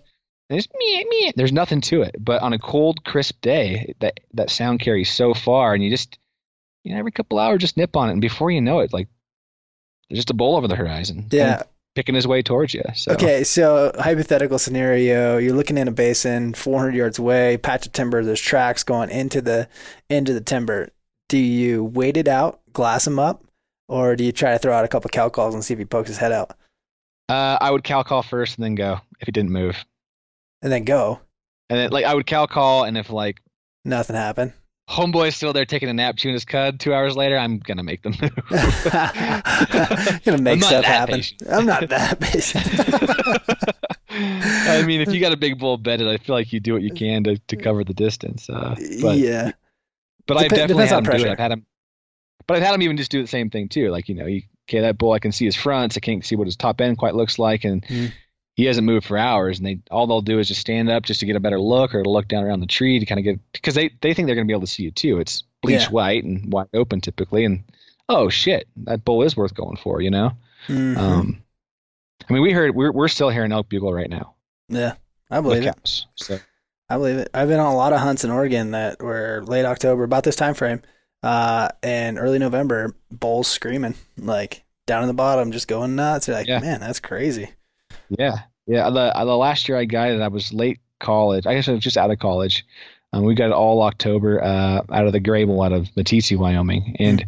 [0.50, 1.32] And it's meh, meh.
[1.34, 2.14] There's nothing to it.
[2.18, 6.18] But on a cold, crisp day, that that sound carries so far, and you just,
[6.84, 9.08] you know, every couple hours, just nip on it, and before you know it, like
[10.08, 11.26] there's just a bowl over the horizon.
[11.30, 11.62] yeah.
[11.94, 12.82] Picking his way towards you.
[12.94, 17.92] So Okay, so hypothetical scenario: you're looking in a basin, 400 yards away, patch of
[17.92, 18.24] timber.
[18.24, 19.68] There's tracks going into the
[20.08, 20.90] into the timber.
[21.28, 23.44] Do you wait it out, glass him up,
[23.88, 25.84] or do you try to throw out a couple cow calls and see if he
[25.84, 26.50] pokes his head out,
[27.28, 29.84] uh, I would cow call first and then go if he didn't move.
[30.62, 31.20] and then go?
[31.68, 33.40] And then like I would cow call, and if like
[33.84, 34.52] Nothing happened.
[34.90, 38.02] Homeboy's still there taking a nap, chewing his cud, two hours later, I'm gonna make
[38.02, 38.30] them move.
[40.24, 41.14] gonna make I'm not stuff that happen.
[41.16, 41.42] patient.
[41.50, 42.66] I'm not that patient.
[44.10, 46.82] I mean, if you got a big bull bedded, I feel like you do what
[46.82, 48.50] you can to, to cover the distance.
[48.50, 49.52] Uh, but yeah,
[50.26, 51.26] but I've definitely had him do pressure.
[51.28, 51.30] it.
[51.32, 51.66] I've had him,
[52.46, 53.90] but I've had him even just do the same thing too.
[53.90, 56.34] Like you know, you, okay, that bull I can see his fronts, I can't see
[56.36, 58.12] what his top end quite looks like, and Mhm.
[58.60, 59.58] He hasn't moved for hours.
[59.58, 61.94] And they all they'll do is just stand up just to get a better look,
[61.94, 64.26] or to look down around the tree to kind of get because they they think
[64.26, 65.18] they're going to be able to see you too.
[65.18, 65.88] It's bleach Yeah.
[65.90, 67.64] white and wide open typically, and
[68.08, 70.32] oh shit, that bull is worth going for, you know.
[70.68, 70.96] Mhm.
[70.98, 71.42] Um,
[72.28, 74.34] I mean, we heard we're we're still hearing elk bugle right now
[74.68, 74.94] yeah,
[75.30, 75.74] I believe it.
[75.74, 76.06] cows.
[76.16, 76.38] So
[76.88, 77.30] I believe it.
[77.32, 80.36] I've been on a lot of hunts in Oregon that were late October, about this
[80.36, 80.82] time frame,
[81.22, 82.94] uh, and early November.
[83.10, 86.28] Bulls screaming like down in the bottom, just going nuts.
[86.28, 86.60] You're like, Yeah.
[86.60, 87.50] man, that's crazy.
[88.18, 88.40] yeah,
[88.70, 88.90] yeah.
[88.90, 91.46] The the last year I guided, I was late college.
[91.46, 92.64] I guess I was just out of college.
[93.12, 96.96] Um, we got it all October uh, out of the Greybull out of Meeteetse, Wyoming,
[97.00, 97.24] and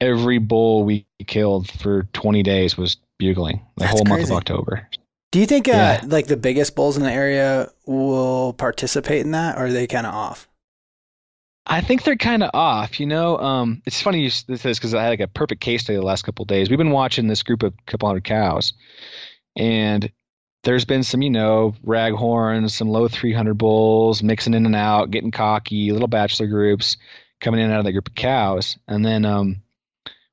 [0.00, 4.32] every bull we killed for 20 days was bugling the That's whole month of.
[4.32, 4.88] October.
[5.30, 6.00] Do you think uh, Yeah.
[6.06, 10.06] like the biggest bulls in the area will participate in that, or are they kind
[10.06, 10.48] of off?
[11.66, 13.00] I think they're kind of off.
[13.00, 15.96] You know, um, it's funny you this because I had like a perfect case study
[15.96, 16.68] the last couple days.
[16.68, 18.74] We've been watching this group of couple hundred cows,
[19.56, 20.10] and
[20.64, 25.30] there's been some, you know, raghorns, some low 300 bulls mixing in and out, getting
[25.30, 26.96] cocky, little bachelor groups
[27.40, 29.62] coming in and out of that group of cows, and then um,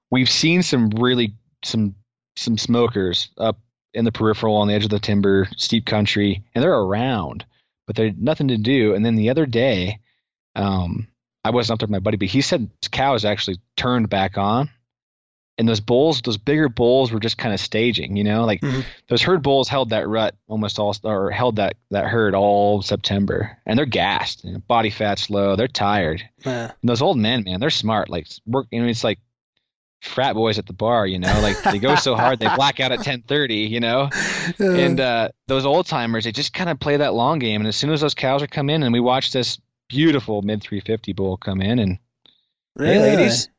[0.10, 1.96] we've seen some really some
[2.38, 3.60] some smokers up
[3.94, 7.46] in the peripheral on the edge of the timber, steep country, and they're around,
[7.86, 8.96] but they're nothing to do.
[8.96, 10.00] And then the other day,
[10.56, 11.08] um,
[11.44, 14.70] I wasn't up there with my buddy, but he said cows actually turned back on.
[15.62, 18.84] And those bulls, those bigger bulls were just kind of staging, you know, like Mhm.
[19.10, 23.58] those herd bulls held that rut almost all, or held that, that herd all September
[23.68, 25.56] and they're gassed, you know, body fat's low.
[25.56, 26.24] They're tired.
[26.44, 26.72] Yeah.
[26.82, 28.10] And those old men, man, they're smart.
[28.10, 29.20] Like work, you know, it's like
[30.02, 32.92] frat boys at the bar, you know, like they go so hard, they black out
[32.92, 34.10] at 1030, you know?
[34.60, 37.62] and uh, those old timers, they just kind of play that long game.
[37.62, 39.60] And as soon as those cows are come in, and we watch this
[39.90, 42.00] beautiful mid 350 bull come in, and
[42.80, 43.50] hey, ladies,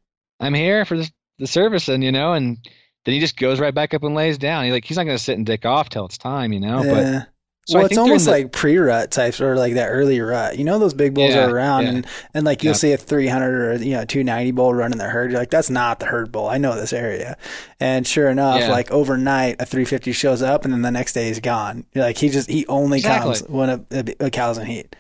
[0.41, 1.09] I'm here for the,
[1.39, 2.59] the service, and you know, and
[3.05, 4.65] then he just goes right back up and lays down.
[4.65, 6.83] He like he's not going to sit and dick off till it's time, you know.
[6.85, 7.29] But
[7.65, 9.87] so well, I it's think they're in almost the- like pre-rut types or like that
[9.89, 10.59] early rut.
[10.59, 11.89] You know, those big bulls Yeah, are around, yeah.
[11.91, 12.77] and and like you'll Yeah.
[12.79, 15.31] see a 300 or you know 290 bull running the herd.
[15.31, 16.49] You're like, that's not the herd bull.
[16.49, 17.37] I know this area,
[17.81, 18.71] and sure enough, Yeah.
[18.71, 21.87] like overnight, a 350 shows up, and then the next day he's gone.
[21.95, 23.35] You're like, he just he only Exactly.
[23.37, 24.97] comes when a, a, a cow's in heat.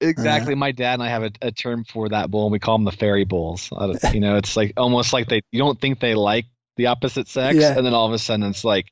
[0.00, 0.10] Uh-huh.
[0.10, 0.54] Exactly.
[0.54, 2.84] My dad and I have a, a term for that bull, and we call them
[2.84, 3.70] the fairy bulls.
[4.12, 6.46] You know, it's like almost like they you don't think they like
[6.76, 7.76] the opposite sex, Yeah.
[7.76, 8.86] and then all of a sudden it's like,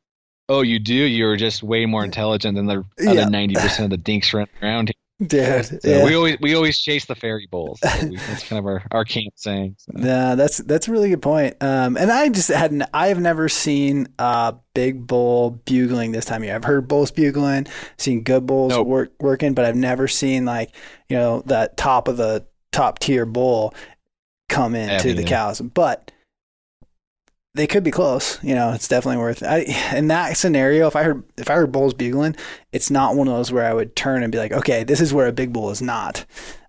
[0.48, 0.94] oh, you do.
[0.94, 4.88] You're just way more intelligent than the other ninety percent of the dinks running around.
[4.88, 4.94] Here.
[5.26, 6.04] Dude, So yeah.
[6.04, 7.80] we always we always chase the fairy bulls.
[7.82, 9.76] So we, that's kind of our our camp saying.
[9.78, 9.92] So.
[9.98, 11.56] Yeah, that's that's a really good point.
[11.62, 12.82] Um, and I just hadn't.
[12.92, 16.54] I have never seen a big bull bugling this time of year.
[16.54, 18.86] I've heard bulls bugling, seen good bulls Nope.
[18.86, 20.74] work working, but I've never seen like
[21.08, 23.74] you know that top of the top tier bull
[24.48, 25.60] come into Yeah, the cows.
[25.60, 26.12] But
[27.56, 28.42] they could be close.
[28.44, 29.42] You know, it's definitely worth.
[29.42, 29.60] I,
[29.96, 32.36] in that scenario, if I heard if I heard bulls bugling,
[32.72, 35.12] it's not one of those where I would turn and be like, okay, this is
[35.12, 36.24] where a big bull is not.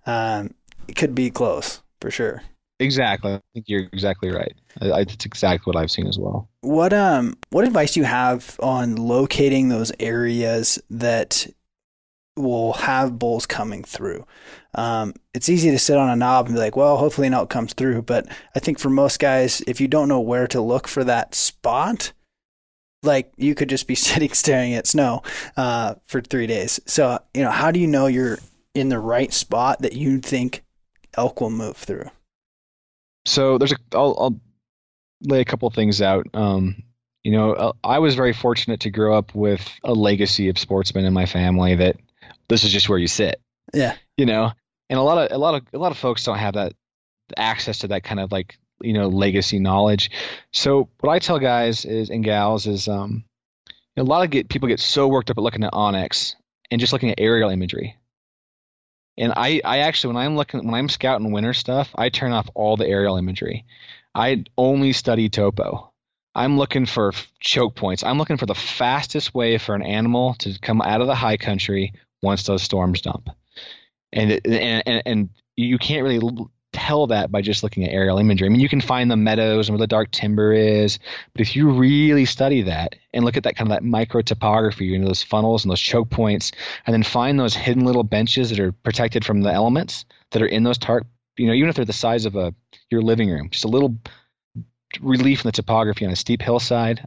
[0.06, 0.54] Um,
[0.88, 2.42] it could be close for sure.
[2.80, 3.32] Exactly.
[3.34, 4.54] I think you're exactly right.
[4.80, 6.48] I, I, that's exactly what I've seen as well.
[6.62, 11.46] What um what advice do you have on locating those areas that
[12.38, 14.26] will have bulls coming through?
[14.74, 17.50] Um, it's easy to sit on a knob and be like, well, hopefully an elk
[17.50, 18.02] comes through.
[18.02, 21.34] But I think for most guys, if you don't know where to look for that
[21.34, 22.12] spot,
[23.02, 25.22] like you could just be sitting staring at snow
[25.56, 26.80] uh, for three days.
[26.86, 28.38] So you know, how do you know you're
[28.74, 30.62] in the right spot that you think
[31.16, 32.10] elk will move through?
[33.26, 34.40] So there's a I'll, I'll
[35.22, 36.26] lay a couple things out.
[36.34, 36.82] Um,
[37.24, 41.04] you know, uh, I was very fortunate to grow up with a legacy of sportsmen
[41.04, 41.96] in my family that
[42.48, 43.40] this is just where you sit.
[43.72, 43.96] Yeah.
[44.16, 44.52] You know,
[44.88, 46.72] and a lot of a lot of a lot of folks don't have that
[47.36, 50.10] access to that kind of like you know legacy knowledge.
[50.52, 53.24] So what I tell guys is and gals is um,
[53.96, 56.34] a lot of get, people get so worked up at looking at onX
[56.70, 57.96] and just looking at aerial imagery.
[59.16, 62.48] And I, I actually, when I'm looking, when I'm scouting winter stuff, I turn off
[62.54, 63.64] all the aerial imagery.
[64.14, 65.92] I only study topo.
[66.34, 68.04] I'm looking for choke points.
[68.04, 71.36] I'm looking for the fastest way for an animal to come out of the high
[71.36, 73.30] country once those storms dump.
[74.12, 76.20] And and and, and you can't really
[76.72, 78.46] tell that by just looking at aerial imagery.
[78.46, 80.98] I mean, you can find the meadows and where the dark timber is,
[81.32, 84.86] but if you really study that and look at that kind of that micro topography,
[84.86, 86.52] you know, those funnels and those choke points,
[86.86, 90.46] and then find those hidden little benches that are protected from the elements that are
[90.46, 91.06] in those tarp,
[91.36, 92.54] you know, even if they're the size of a
[92.90, 93.96] your living room, just a little
[95.00, 97.06] relief in the topography on a steep hillside.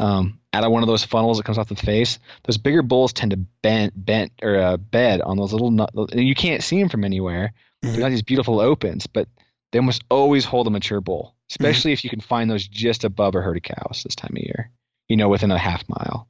[0.00, 3.12] Um, out of one of those funnels that comes off the face, those bigger bulls
[3.12, 5.68] tend to bend, bent or uh, bed on those little.
[5.68, 7.94] And you can't see them from anywhere Mm-hmm.
[7.94, 9.28] They got these beautiful opens, but
[9.72, 11.94] they almost always hold a mature bull, especially mm-hmm.
[11.94, 14.70] if you can find those just above a herd of cows this time of year.
[15.08, 16.28] You know, within a half mile.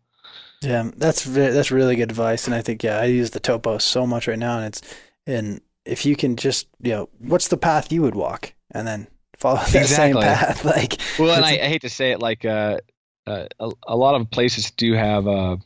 [0.62, 4.07] Yeah, that's that's really good advice, and I think yeah, I use the topo so
[4.07, 4.83] much right now, and it's
[5.27, 9.07] and if you can just you know, what's the path you would walk, and then
[9.37, 10.23] follow that exactly.
[10.23, 10.99] same path, like.
[11.18, 12.79] Well, and I, I, hate to say it, like uh,
[13.27, 15.57] uh, a, a lot of places do have uh,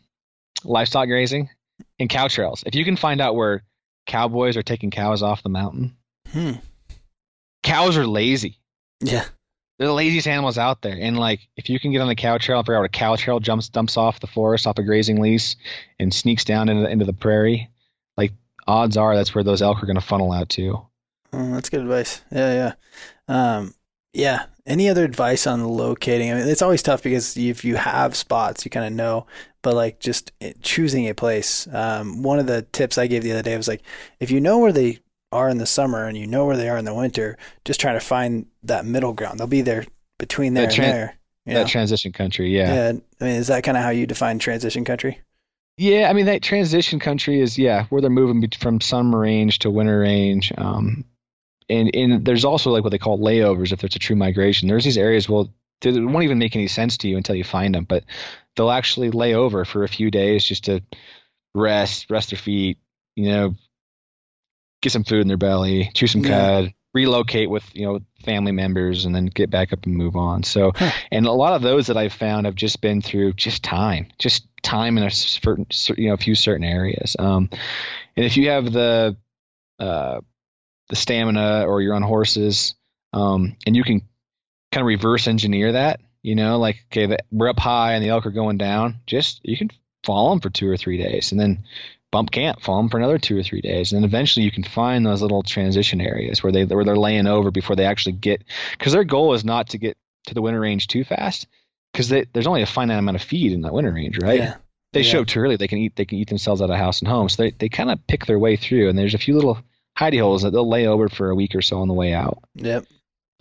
[0.64, 1.48] livestock grazing
[1.98, 2.64] and cow trails.
[2.66, 3.62] If you can find out where
[4.06, 5.96] cowboys are taking cows off the mountain.
[6.28, 6.52] Hmm.
[7.62, 8.58] Cows are lazy.
[9.00, 9.24] Yeah.
[9.78, 10.96] They're the laziest animals out there.
[10.98, 13.16] And like if you can get on the cow trail, and figure out a cow
[13.16, 15.56] trail jumps dumps off the forest off a grazing lease
[15.98, 17.70] and sneaks down into the, into the prairie,
[18.16, 18.32] like
[18.66, 20.86] odds are that's where those elk are going to funnel out to.
[21.32, 22.22] Oh, that's good advice.
[22.30, 22.74] Yeah,
[23.28, 23.56] yeah.
[23.56, 23.74] Um,
[24.14, 24.46] yeah.
[24.66, 26.30] Any other advice on locating?
[26.30, 29.26] I mean, it's always tough because if you have spots, you kind of know
[29.64, 30.30] but like just
[30.62, 31.66] choosing a place.
[31.72, 33.82] Um, one of the tips I gave the other day was like,
[34.20, 35.00] if you know where they
[35.32, 37.94] are in the summer and you know where they are in the winter, just try
[37.94, 39.40] to find that middle ground.
[39.40, 39.86] They'll be there
[40.18, 41.18] between there tra- and there.
[41.46, 41.66] that know?
[41.66, 42.74] transition country, yeah.
[42.74, 45.18] Yeah, I mean, is that kind of how you define transition country?
[45.76, 49.70] Yeah, I mean that transition country is yeah where they're moving from summer range to
[49.70, 50.52] winter range.
[50.56, 51.04] Um,
[51.68, 54.68] and and there's also like what they call layovers if there's a true migration.
[54.68, 57.74] There's these areas well they won't even make any sense to you until you find
[57.74, 58.04] them, but
[58.56, 60.82] they'll actually lay over for a few days just to
[61.54, 62.78] rest, rest their feet,
[63.16, 63.54] you know,
[64.82, 66.28] get some food in their belly, chew some yeah.
[66.28, 70.42] cud, relocate with, you know, family members and then get back up and move on.
[70.42, 70.90] So, huh.
[71.10, 74.46] and a lot of those that I've found have just been through just time, just
[74.62, 77.16] time in a certain, you know, a few certain areas.
[77.18, 77.50] Um,
[78.16, 79.16] and if you have the,
[79.78, 80.20] uh,
[80.88, 82.74] the stamina or you're on horses,
[83.12, 84.02] um, and you can
[84.72, 88.08] kind of reverse engineer that, you know, like okay, the, we're up high and the
[88.10, 88.96] elk are going down.
[89.06, 89.70] Just you can
[90.04, 91.64] follow them for two or three days, and then
[92.10, 94.62] bump camp, follow them for another two or three days, and then eventually you can
[94.62, 98.44] find those little transition areas where they where they're laying over before they actually get.
[98.78, 101.46] Because their goal is not to get to the winter range too fast,
[101.92, 104.40] because there's only a finite amount of feed in that winter range, right?
[104.40, 104.56] Yeah.
[104.92, 105.10] They yeah.
[105.10, 107.28] show too early, they can eat they can eat themselves out of house and home.
[107.28, 109.58] So they, they kind of pick their way through, and there's a few little
[109.98, 112.42] hidey holes that they'll lay over for a week or so on the way out.
[112.54, 112.86] Yep.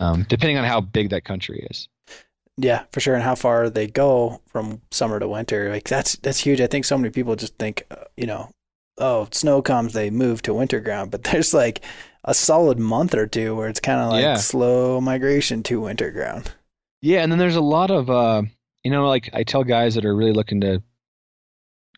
[0.00, 1.88] Um, depending on how big that country is.
[2.56, 3.14] Yeah, for sure.
[3.14, 6.60] And how far they go from summer to winter, like that's that's huge.
[6.60, 8.50] I think so many people just think, uh, you know,
[8.98, 11.80] oh, snow comes, they move to winter ground, but there's like
[12.24, 14.36] a solid month or two where it's kind of like yeah.
[14.36, 16.52] slow migration to winter ground.
[17.02, 18.42] Yeah, and then there's a lot of, uh,
[18.82, 20.82] you know, like I tell guys that are really looking to,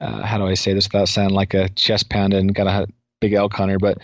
[0.00, 2.88] uh, how do I say this without sounding like a chest pounding and got a
[3.20, 3.98] big elk hunter, but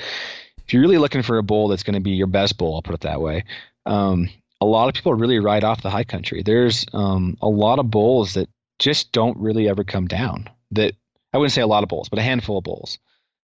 [0.72, 2.94] you're really looking for a bull that's going to be your best bull, I'll put
[2.94, 3.44] it that way.
[3.86, 4.28] Um,
[4.60, 6.42] a lot of people really ride off the high country.
[6.42, 8.48] There's um, a lot of bulls that
[8.78, 10.48] just don't really ever come down.
[10.72, 10.94] That
[11.32, 12.98] I wouldn't say a lot of bulls, but a handful of bulls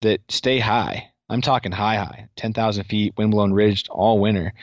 [0.01, 1.09] that stay high.
[1.29, 4.53] I'm talking high, high, 10,000 feet, windblown ridged all winter.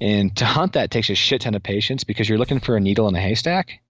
[0.00, 2.80] And to hunt that takes a shit ton of patience because you're looking for a
[2.80, 3.80] needle in a haystack.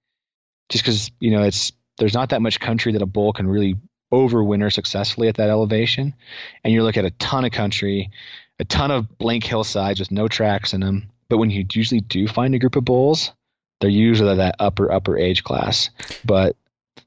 [0.69, 3.77] Just because, you know, it's there's not that much country that a bull can really
[4.13, 6.15] overwinter successfully at that elevation.
[6.63, 8.11] And you look at a ton of country,
[8.59, 12.29] a ton of blank hillsides with no tracks in them, but when you usually do
[12.29, 13.33] find a group of bulls,
[13.81, 15.91] they're usually that upper upper age class.
[16.25, 16.57] But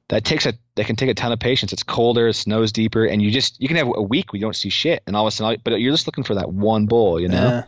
[0.08, 1.72] that takes a that can take a ton of patience.
[1.72, 4.46] It's colder, it snows deeper, and you just you can have a week where you
[4.46, 6.86] don't see shit, and all of a sudden, but you're just looking for that one
[6.86, 7.46] bull, you know.
[7.46, 7.62] Uh,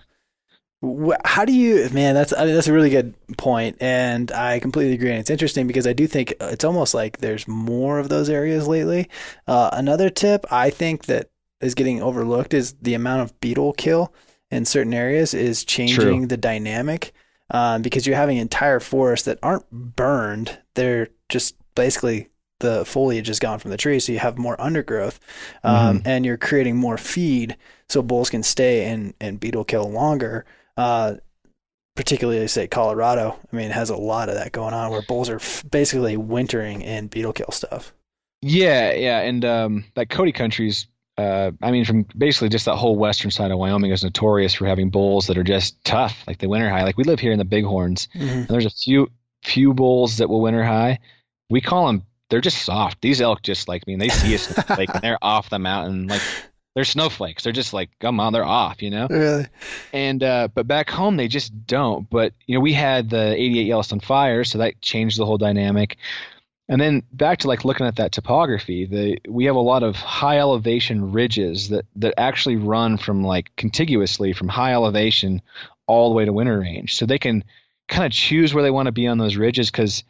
[1.25, 2.15] how do you, man?
[2.15, 5.11] That's I mean, that's a really good point, and I completely agree.
[5.11, 8.67] And it's interesting because I do think it's almost like there's more of those areas
[8.67, 9.09] lately.
[9.47, 14.15] Uh, another tip I think that is getting overlooked is the amount of beetle kill
[14.51, 16.27] in certain areas is changing True.
[16.27, 17.13] the dynamic
[17.51, 22.29] um, because you're having entire forests that aren't burned; they're just basically
[22.61, 25.21] the foliage is gone from the tree, so you have more undergrowth,
[25.63, 26.09] um, Mm-hmm.
[26.09, 27.57] and you're creating more feed
[27.89, 30.47] so bulls can stay and and beetle kill longer.
[30.77, 31.15] Uh,
[31.97, 33.39] particularly, say Colorado.
[33.53, 36.17] I mean, it has a lot of that going on where bulls are f- basically
[36.17, 37.93] wintering in beetle kill stuff.
[38.43, 40.87] Yeah, yeah, and um, that Cody country's.
[41.19, 44.67] Uh, I mean, from basically just that whole western side of Wyoming is notorious for
[44.67, 46.85] having bulls that are just tough, like the winter high.
[46.85, 49.09] Like we live here in the Bighorns, and there's a few
[49.43, 51.01] few bulls that will winter high.
[51.51, 52.07] We call them.
[52.31, 53.03] They're just soft.
[53.03, 56.23] These elk just like I mean, they see us like they're off the mountain, like
[56.75, 57.43] they're snowflakes.
[57.43, 59.09] They're just like, come on, they're off, you know.
[59.11, 59.47] Really?
[59.93, 62.09] And uh, but back home they just don't.
[62.09, 65.97] But you know, we had the '88 Yellowstone fire, so that changed the whole dynamic.
[66.69, 69.97] And then back to like looking at that topography, the we have a lot of
[69.97, 75.43] high elevation ridges that that actually run from like contiguously from high elevation
[75.89, 76.97] all the way to winter range.
[76.97, 77.43] So they can
[77.89, 80.05] kind of choose where they want to be on those ridges because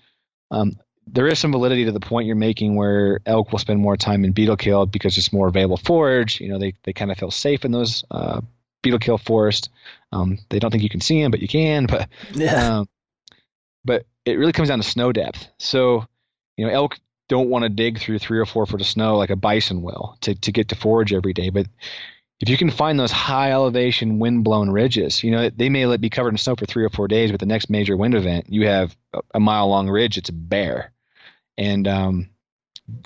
[0.50, 3.96] um, there is some validity to the point you're making where elk will spend more
[3.96, 6.40] time in beetle kill because it's more available forage.
[6.40, 8.40] You know, they, they kind of feel safe in those uh,
[8.82, 9.70] beetle kill forest.
[10.12, 11.86] Um, they don't think you can see them, but you can.
[11.88, 12.78] But Yeah.
[12.78, 12.88] um,
[13.84, 15.48] but it really comes down to snow depth.
[15.58, 16.06] So,
[16.56, 16.98] you know, elk
[17.28, 20.16] don't want to dig through three or four foot of snow like a bison will
[20.20, 21.50] to, to get to forage every day.
[21.50, 21.66] But
[22.40, 26.08] if you can find those high elevation wind blown ridges, you know, they may be
[26.08, 28.66] covered in snow for three or four days, but the next major wind event, you
[28.66, 30.92] have a, a mile long ridge, it's bare.
[31.58, 32.30] And um,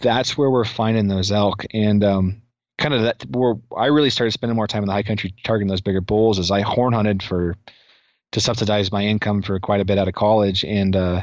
[0.01, 1.67] that's where we're finding those elk.
[1.73, 2.43] And um,
[2.79, 5.69] kind of that where I really started spending more time in the high country targeting
[5.69, 7.57] those bigger bulls as I horn hunted for
[8.33, 10.65] to subsidize my income for quite a bit out of college.
[10.65, 11.23] And uh,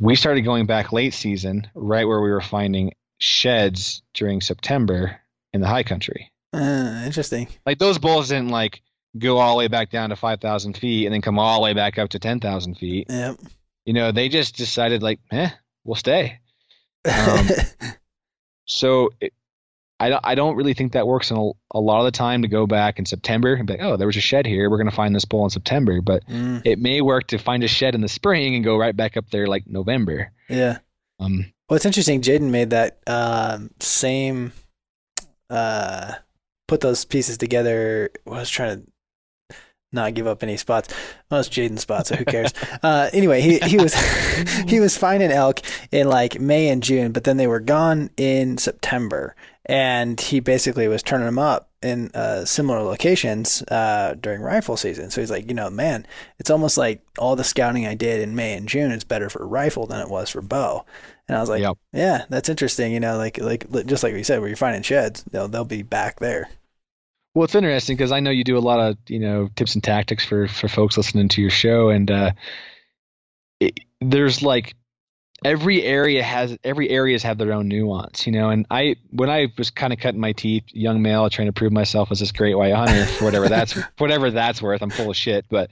[0.00, 5.20] we started going back late season, right where we were finding sheds during September
[5.52, 6.32] in the high country.
[6.54, 7.48] Uh, interesting.
[7.66, 8.80] Like those bulls didn't like
[9.18, 11.72] go all the way back down to 5,000 feet and then come all the way
[11.72, 13.06] back up to 10,000 feet.
[13.08, 13.36] Yep.
[13.84, 15.50] You know, they just decided like, eh,
[15.84, 16.40] we'll stay.
[17.04, 17.46] Um,
[18.66, 19.32] So it,
[20.00, 22.42] I don't, I don't really think that works in a, a lot of the time
[22.42, 24.70] to go back in September and be like, oh, there was a shed here.
[24.70, 26.00] We're going to find this bull in September.
[26.00, 28.96] But Mm, it may work to find a shed in the spring and go right
[28.96, 30.32] back up there like November.
[30.48, 30.78] yeah.
[31.20, 32.22] Um, Well, it's interesting.
[32.22, 34.52] Jaden made that um, same,
[35.50, 36.14] uh,
[36.68, 38.10] put those pieces together.
[38.26, 39.58] I was trying to
[39.92, 40.92] not give up any spots.
[41.30, 42.52] Well, it's Jaden's spot, so who cares?
[42.82, 43.94] uh, anyway, he, he was
[44.66, 45.60] he was finding elk
[45.90, 49.34] in like May and June, but then they were gone in September,
[49.64, 55.10] and he basically was turning them up in uh, similar locations uh, during rifle season.
[55.10, 56.06] So he's like, you know, man,
[56.38, 59.46] it's almost like all the scouting I did in May and June is better for
[59.46, 60.84] rifle than it was for bow.
[61.28, 61.78] And I was like, Yep.
[61.92, 62.92] yeah, that's interesting.
[62.92, 65.82] You know, like like just like we said, where you're finding sheds, they'll they'll be
[65.82, 66.48] back there.
[67.34, 69.82] well, it's interesting because I know you do a lot of, you know, tips and
[69.82, 71.88] tactics for, for folks listening to your show.
[71.88, 72.32] And uh,
[73.60, 74.74] it, there's like
[75.44, 78.50] every area has every areas have their own nuance, you know.
[78.50, 81.72] And I when I was kind of cutting my teeth, young male, trying to prove
[81.72, 84.82] myself as this great white hunter for whatever that's whatever that's worth.
[84.82, 85.70] I'm full of shit, but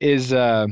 [0.00, 0.66] is uh,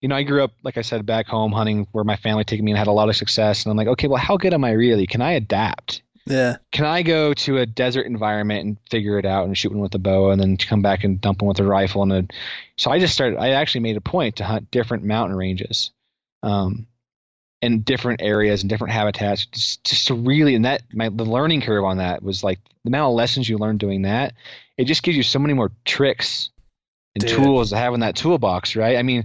[0.00, 2.60] you know I grew up like I said back home hunting where my family took
[2.60, 4.64] me and had a lot of success, and I'm like, okay, well, how good am
[4.64, 5.06] I really?
[5.06, 6.02] Can I adapt?
[6.26, 9.82] Yeah, Can I go to a desert environment and figure it out and shoot one
[9.82, 12.26] with a bow and then come back and dump one with a rifle and a,
[12.78, 13.38] so I just started.
[13.38, 15.90] I actually made a point to hunt different mountain ranges.
[16.42, 16.86] Um,
[17.64, 21.62] and different areas and different habitats just, just to really and that my the learning
[21.62, 24.34] curve on that was like the amount of lessons you learn doing that
[24.76, 26.50] it just gives you so many more tricks
[27.14, 27.36] and Dude.
[27.36, 28.96] tools to have in that toolbox right?
[28.96, 29.24] I mean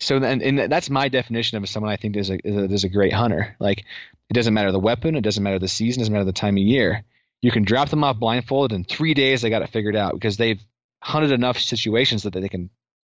[0.00, 2.84] so then and that's my definition of someone i think is a, is a is
[2.84, 3.56] a great hunter.
[3.58, 3.84] Like
[4.28, 6.56] it doesn't matter the weapon it doesn't matter the season it doesn't matter the time
[6.56, 7.04] of year.
[7.40, 10.36] You can drop them off blindfolded in three days they got it figured out because
[10.36, 10.62] they've
[11.02, 12.70] hunted enough situations that they can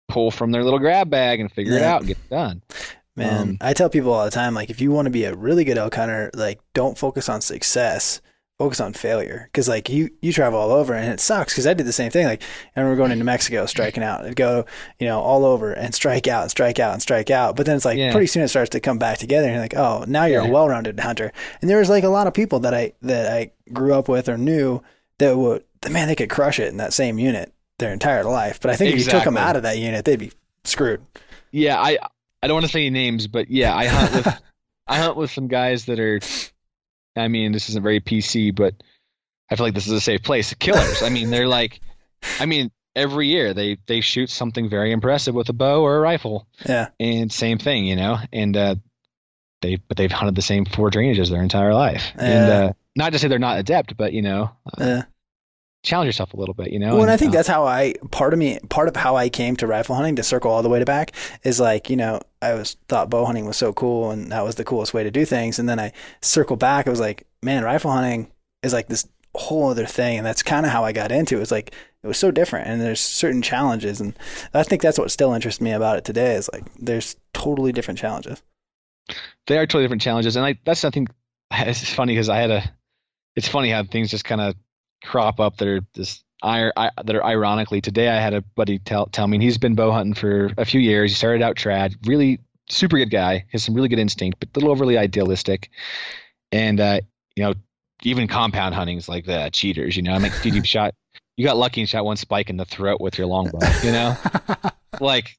[0.08, 2.62] pull from their little grab bag and figure it out and get it done
[3.16, 3.42] man.
[3.42, 5.64] Um, I tell people all the time, like if you want to be a really
[5.64, 8.22] good elk hunter, like don't focus on success.
[8.58, 11.52] Focus on failure, because like you you travel all over and it sucks.
[11.54, 12.26] Because I did the same thing.
[12.26, 12.42] Like,
[12.74, 14.66] I remember going into Mexico, striking out, and go,
[14.98, 17.58] you know, all over and strike out and strike out and strike out.
[17.58, 18.14] But then it's like Yeah.
[18.14, 20.48] pretty soon it starts to come back together, and you're like, oh, now you're a
[20.50, 21.34] well-rounded hunter.
[21.60, 24.30] And there was like a lot of people that I that I grew up with
[24.30, 24.82] or knew
[25.18, 27.52] that would, man, they could crush it in that same unit.
[27.78, 28.62] their entire life.
[28.62, 30.32] But I think if you took them out of that unit, they'd be
[30.64, 31.02] screwed.
[31.52, 31.98] Yeah, I
[32.46, 34.42] I don't want to say any names, but yeah, I hunt with
[34.88, 36.20] I hunt with some guys that are.
[37.18, 38.76] I mean, this isn't very PC, but
[39.50, 40.54] I feel like this is a safe place.
[40.54, 41.02] Killers.
[41.02, 41.80] I mean, they're like,
[42.40, 46.00] I mean, every year they they shoot something very impressive with a bow or a
[46.00, 46.90] rifle, Yeah.
[47.00, 48.76] and same thing, you know, and uh,
[49.64, 53.18] they but they've hunted the same four drainages their entire life, and uh, not to
[53.20, 55.02] say they're not adept, but you know, uh, Yeah.
[55.86, 56.94] Challenge yourself a little bit, you know.
[56.94, 59.30] Well, and I think uh, that's how I part of me part of how I
[59.30, 61.12] came to rifle hunting to circle all the way to back
[61.44, 64.56] is like you know I was thought bow hunting was so cool and that was
[64.56, 66.88] the coolest way to do things, and then I circle back.
[66.88, 68.32] I was like, man, rifle hunting
[68.64, 71.42] is like this whole other thing, and that's kind of how I got into it.
[71.42, 71.74] It's like
[72.04, 74.18] it was so different, and there's certain challenges, and
[74.54, 78.00] I think that's what still interests me about it today is like there's totally different
[78.00, 78.42] challenges.
[79.48, 81.08] they are totally different challenges, and like that's something.
[81.58, 82.64] It's funny because I had a.
[83.36, 84.56] It's funny how things just kind of
[85.06, 87.82] crop up that are this ir- I, that are ironically.
[87.82, 90.80] Today I had a buddy tell tell me he's been bow hunting for a few
[90.82, 91.12] years.
[91.12, 92.40] He started out trad, really
[92.70, 95.70] super good guy, has some really good instinct, but a little overly idealistic,
[96.52, 97.02] and uh,
[97.36, 97.54] you know
[98.04, 99.96] even compound hunting's like the cheaters.
[99.96, 100.94] You know, I'm like, dude, you shot.
[101.38, 103.60] You got lucky and shot one spike in the throat with your longbow.
[103.84, 104.18] You know,
[105.02, 105.38] like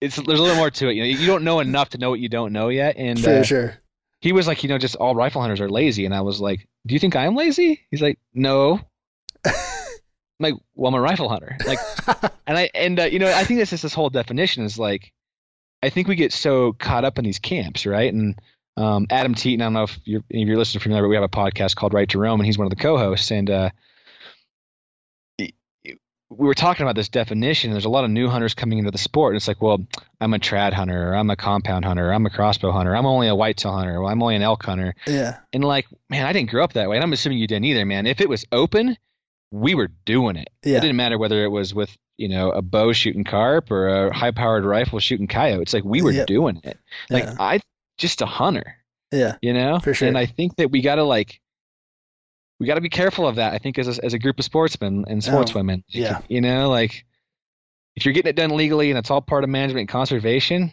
[0.00, 0.94] it's there's a little more to it.
[0.94, 3.30] You know, you don't know enough to know what you don't know yet, and For
[3.30, 3.74] uh, sure.
[4.20, 6.04] he was like, you know, just all rifle hunters are lazy.
[6.04, 7.80] And I was like, do you think I'm lazy?
[7.90, 8.80] He's like, no.
[9.44, 9.54] I'm
[10.38, 11.56] like, well, I'm a rifle hunter.
[11.66, 11.78] Like,
[12.46, 15.12] and I, and, uh, you know, I think this is this whole definition is like,
[15.82, 18.12] I think we get so caught up in these camps, right?
[18.12, 18.38] And
[18.76, 21.08] um, Adam Teaton, I don't know if you're, any of your listeners are familiar, but
[21.08, 23.30] we have a podcast called Right to Roam, and he's one of the co-hosts.
[23.30, 23.70] And uh,
[25.38, 27.72] we were talking about this definition.
[27.72, 29.84] There's a lot of new hunters coming into the sport, and it's like, well,
[30.20, 33.06] I'm a trad hunter, or I'm a compound hunter, or I'm a crossbow hunter, I'm
[33.06, 34.94] only a whitetail hunter, or I'm only an elk hunter.
[35.06, 35.38] yeah.
[35.52, 36.96] And like, man, I didn't grow up that way.
[36.96, 38.06] And I'm assuming you didn't either, man.
[38.06, 38.96] If it was open,
[39.50, 40.48] we were doing it.
[40.64, 40.78] Yeah.
[40.78, 44.14] It didn't matter whether it was with, you know, a bow shooting carp or a
[44.14, 45.62] high powered rifle shooting coyote.
[45.62, 46.26] It's like we were Yep.
[46.26, 46.78] doing it.
[47.08, 47.34] Like Yeah.
[47.40, 47.60] I
[47.98, 48.76] just a hunter,
[49.12, 49.36] Yeah.
[49.42, 49.78] you know?
[49.80, 50.06] For sure.
[50.08, 51.40] And I think that we gotta like
[52.60, 55.04] we gotta be careful of that, I think, as a, as a group of sportsmen
[55.08, 55.78] and sportswomen.
[55.80, 56.20] Oh, yeah.
[56.28, 57.04] You know, like
[57.96, 60.70] if you're getting it done legally and it's all part of management and conservation,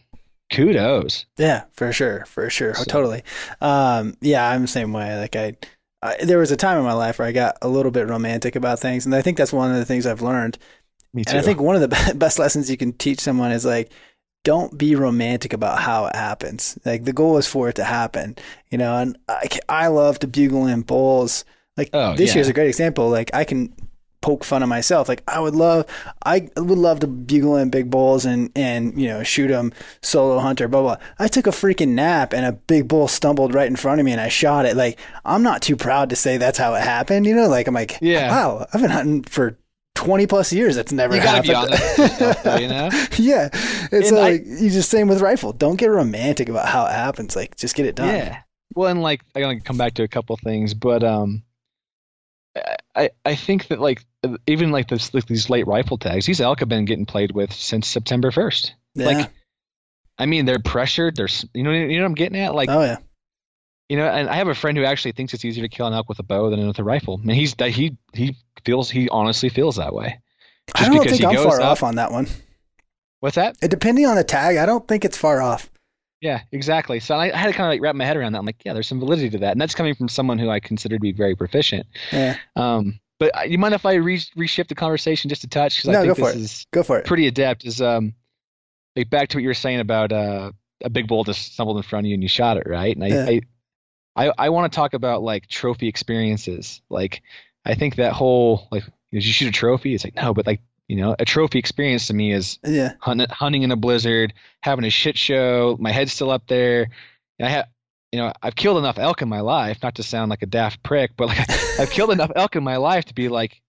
[0.51, 1.25] kudos.
[1.37, 3.23] Yeah, for sure, for sure, oh, So- totally.
[3.61, 5.17] Um, yeah, I'm the same way.
[5.17, 5.55] Like I,
[6.15, 8.79] There was a time in my life where I got a little bit romantic about
[8.79, 10.57] things, and I think that's one of the things I've learned.
[11.13, 11.31] Me too.
[11.31, 13.91] And I think one of the best lessons you can teach someone is like,
[14.43, 16.77] don't be romantic about how it happens.
[16.85, 18.37] Like the goal is for it to happen,
[18.69, 18.95] you know.
[18.97, 21.43] And I, I love to bugle in bulls.
[21.75, 22.35] Like Oh, this yeah.
[22.35, 23.09] year's a great example.
[23.09, 23.73] Like I can
[24.27, 25.07] poke fun of myself.
[25.07, 25.85] Like I would love,
[26.25, 29.71] I would love to bugle in big bulls and and you know shoot them
[30.01, 30.67] solo hunter.
[30.67, 30.97] Blah blah.
[31.17, 34.11] I took a freaking nap and a big bull stumbled right in front of me
[34.11, 34.75] and I shot it.
[34.75, 37.25] Like I'm not too proud to say that's how it happened.
[37.25, 38.29] You know, like I'm like, Yeah.
[38.29, 39.57] wow, I've been hunting for.
[39.95, 41.49] 20 plus years that's never you gotta happened.
[41.49, 42.89] be honest with yourself, though, you know?
[43.17, 43.49] yeah.
[43.91, 45.53] It's And I- like you just same with rifle.
[45.53, 47.35] Don't get romantic about how it happens.
[47.35, 48.09] Like just get it done.
[48.09, 48.41] Yeah.
[48.75, 51.41] Well, and like I gotta come back to a couple things, but um,
[52.95, 54.05] I I think that like
[54.47, 57.53] even like this like these late rifle tags, these elk have been getting played with
[57.53, 58.73] since September first.
[58.95, 59.05] Yeah.
[59.05, 59.29] Like,
[60.17, 61.15] I mean, they're pressured.
[61.15, 62.55] They're you know you know what I'm getting at.
[62.55, 62.97] Like oh yeah.
[63.89, 65.93] you know, and I have a friend who actually thinks it's easier to kill an
[65.93, 67.19] elk with a bow than with a rifle.
[67.21, 68.35] And he's he he
[68.65, 70.19] feels he honestly feels that way.
[70.73, 72.27] I Just don't because think I'm far up- off on that one.
[73.19, 73.57] What's that?
[73.61, 75.69] Depending on the tag, I don't think it's far off.
[76.21, 76.99] Yeah, exactly.
[76.99, 78.39] So I, I had to kind of like wrap my head around that.
[78.39, 80.59] I'm like, yeah, there's some validity to that, and that's coming from someone who I
[80.59, 81.85] consider to be very proficient.
[82.11, 82.37] Yeah.
[82.55, 85.77] Um, but uh, you mind if I re- reshift the conversation just a touch?
[85.77, 86.45] Because No, I go think for this it.
[86.45, 87.05] is Go for it.
[87.05, 87.65] pretty adept.
[87.65, 88.13] Is um,
[88.95, 90.51] like back to what you were saying about uh,
[90.83, 92.95] a big bull just stumbled in front of you and you shot it, right?
[92.95, 93.25] And I, Yeah.
[93.29, 93.41] I,
[94.27, 96.81] I, I want to talk about like trophy experiences.
[96.89, 97.21] Like,
[97.65, 99.93] I think that whole like, did you shoot a trophy?
[99.93, 102.93] It's like no, but like you know, a trophy experience to me is Yeah.
[102.99, 105.75] hunt, hunting in a blizzard, having a shit show.
[105.79, 106.87] My head's still up there.
[107.41, 107.67] I have,
[108.11, 110.81] you know, I've killed enough elk in my life, not to sound like a daft
[110.83, 111.39] prick, but like
[111.79, 113.61] I've killed enough elk in my life to be like,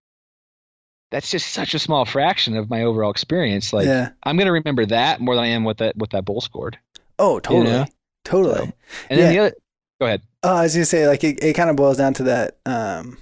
[1.10, 3.72] that's just such a small fraction of my overall experience.
[3.72, 4.10] Like yeah.
[4.22, 6.78] I'm gonna remember that more than I am what that what that bull scored.
[7.18, 7.64] Oh, totally.
[7.72, 7.86] know?
[8.24, 8.54] Totally.
[8.66, 8.72] So-
[9.10, 9.54] And then the other,
[10.00, 10.22] go ahead.
[10.42, 12.58] Oh, I was gonna say, like, it, it kind of boils down to that.
[12.66, 13.16] Um,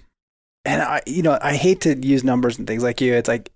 [0.65, 3.15] and I, you know, I hate to use numbers and things like you.
[3.15, 3.51] It's like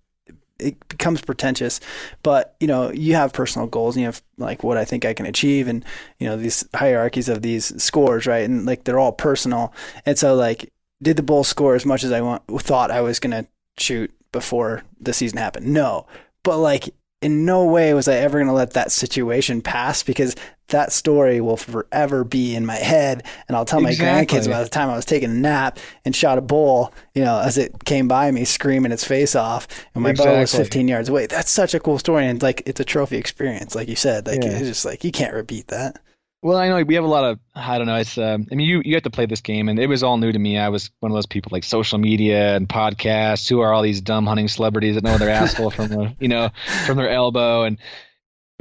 [0.60, 1.80] it becomes pretentious,
[2.22, 5.14] but you know, you have personal goals and you have like what I think I
[5.14, 5.84] can achieve, and
[6.18, 8.44] you know, these hierarchies of these scores, right?
[8.44, 9.72] And like they're all personal.
[10.06, 13.18] And so, like, did the bull score as much as I want, thought I was
[13.18, 13.46] gonna
[13.78, 15.66] shoot before the season happened?
[15.66, 16.06] No,
[16.42, 20.34] but like in no way was I ever going to let that situation pass because
[20.68, 23.24] that story will forever be in my head.
[23.46, 24.06] And I'll tell exactly.
[24.06, 27.22] my grandkids by the time I was taking a nap and shot a bull, you
[27.22, 30.34] know, as it came by me screaming its face off and my exactly.
[30.34, 31.26] bow was 15 yards away.
[31.26, 32.26] That's such a cool story.
[32.26, 33.74] And like, it's a trophy experience.
[33.74, 34.50] Like you said, like yeah.
[34.50, 36.00] it's just like, you can't repeat that.
[36.42, 37.96] Well, I know we have a lot of I don't know.
[37.96, 40.16] It's um, I mean you you have to play this game, and it was all
[40.16, 40.56] new to me.
[40.56, 43.48] I was one of those people like social media and podcasts.
[43.48, 46.50] Who are all these dumb hunting celebrities that know their asshole from the you know
[46.86, 47.64] from their elbow?
[47.64, 47.78] And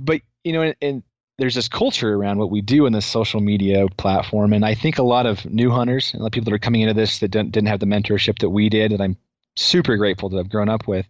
[0.02, 1.04] but you know, and, and
[1.38, 4.98] there's this culture around what we do in this social media platform, and I think
[4.98, 7.30] a lot of new hunters, a lot of people that are coming into this that
[7.30, 9.16] didn't, didn't have the mentorship that we did, that I'm
[9.56, 11.06] super grateful to have grown up with.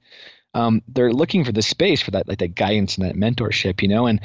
[0.54, 3.88] Um, they're looking for the space for that, like that guidance and that mentorship, you
[3.88, 4.06] know.
[4.06, 4.22] And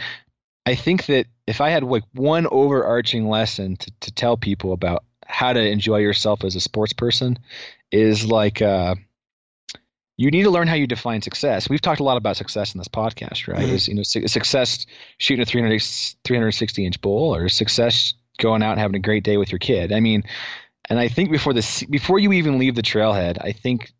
[0.66, 5.04] I think that if I had like one overarching lesson to, to tell people about
[5.26, 7.38] how to enjoy yourself as a sports person
[7.90, 8.94] is like uh,
[10.16, 11.68] you need to learn how you define success.
[11.68, 13.64] We've talked a lot about success in this podcast, right?
[13.64, 13.74] Mm-hmm.
[13.74, 14.86] Is you know su- success
[15.18, 15.82] shooting a 300,
[16.24, 19.92] 360 inch bull or success going out and having a great day with your kid.
[19.92, 20.24] I mean,
[20.88, 23.92] and I think before this before you even leave the trailhead, I think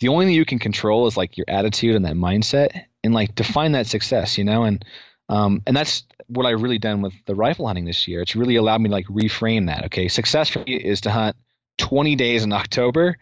[0.00, 3.34] the only thing you can control is like your attitude and that mindset and like
[3.34, 4.84] define that success, you know, and
[5.30, 8.20] um, and that's what I've really done with the rifle hunting this year.
[8.20, 9.84] It's really allowed me to like reframe that.
[9.86, 11.36] Okay, success for me is to hunt
[11.78, 13.16] 20 days in October,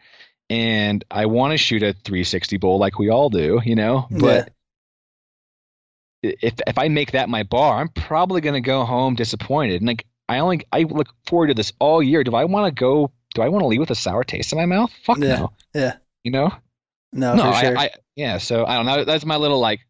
[0.48, 4.06] and I want to shoot a 360 bull like we all do, you know.
[4.10, 4.54] But
[6.22, 6.32] yeah.
[6.40, 9.82] if if I make that my bar, I'm probably going to go home disappointed.
[9.82, 12.24] And like I only I look forward to this all year.
[12.24, 13.12] Do I want to go?
[13.34, 14.90] Do I want to leave with a sour taste in my mouth?
[15.04, 15.36] Fuck yeah.
[15.36, 15.52] no.
[15.74, 15.96] Yeah.
[16.24, 16.52] You know.
[17.12, 17.78] No, no, I, sure.
[17.78, 18.38] I, yeah.
[18.38, 19.04] So I don't know.
[19.04, 19.80] That's my little like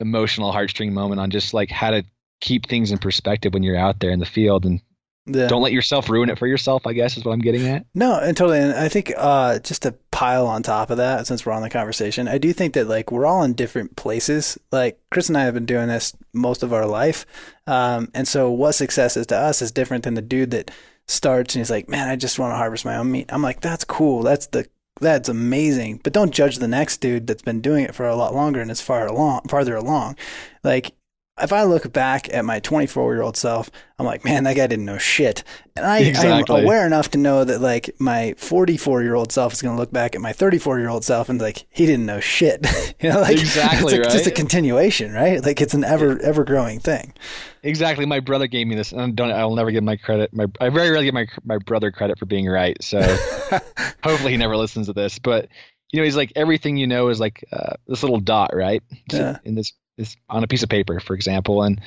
[0.00, 2.04] emotional heartstring moment on just like how to
[2.40, 4.80] keep things in perspective when you're out there in the field and
[5.26, 5.48] yeah.
[5.48, 7.84] don't let yourself ruin it for yourself i guess is what i'm getting at.
[7.94, 11.44] No and totally and i think uh, just to pile on top of that since
[11.44, 14.56] we're on the conversation i do think that like we're all in different places.
[14.72, 17.26] Like chris and i have been doing this most of our life
[17.66, 20.70] um, and so what success is to us is different than the dude that
[21.06, 23.26] starts and he's like man i just want to harvest my own meat.
[23.30, 24.22] I'm like that's cool.
[24.22, 24.68] That's the
[25.00, 26.00] that's amazing.
[26.02, 28.70] But don't judge the next dude that's been doing it for a lot longer and
[28.70, 30.16] is far along, farther along.
[30.62, 30.92] Like
[31.40, 34.66] if I look back at my 24 year old self, I'm like, man, that guy
[34.66, 35.42] didn't know shit.
[35.76, 36.56] And I, exactly.
[36.56, 39.80] I'm aware enough to know that like my 44 year old self is going to
[39.80, 42.66] look back at my 34 year old self and like, he didn't know shit.
[43.00, 44.12] you know, like exactly, it's right?
[44.12, 45.42] just a continuation, right?
[45.44, 47.14] Like it's an ever, ever growing thing.
[47.62, 48.06] Exactly.
[48.06, 50.32] My brother gave me this, and don't I'll never give my credit.
[50.32, 52.76] My I very rarely give my my brother credit for being right.
[52.82, 53.00] So
[54.02, 55.18] hopefully he never listens to this.
[55.18, 55.48] But
[55.92, 58.82] you know, he's like everything you know is like uh, this little dot, right?
[59.12, 59.38] Yeah.
[59.44, 61.80] In this is on a piece of paper, for example, and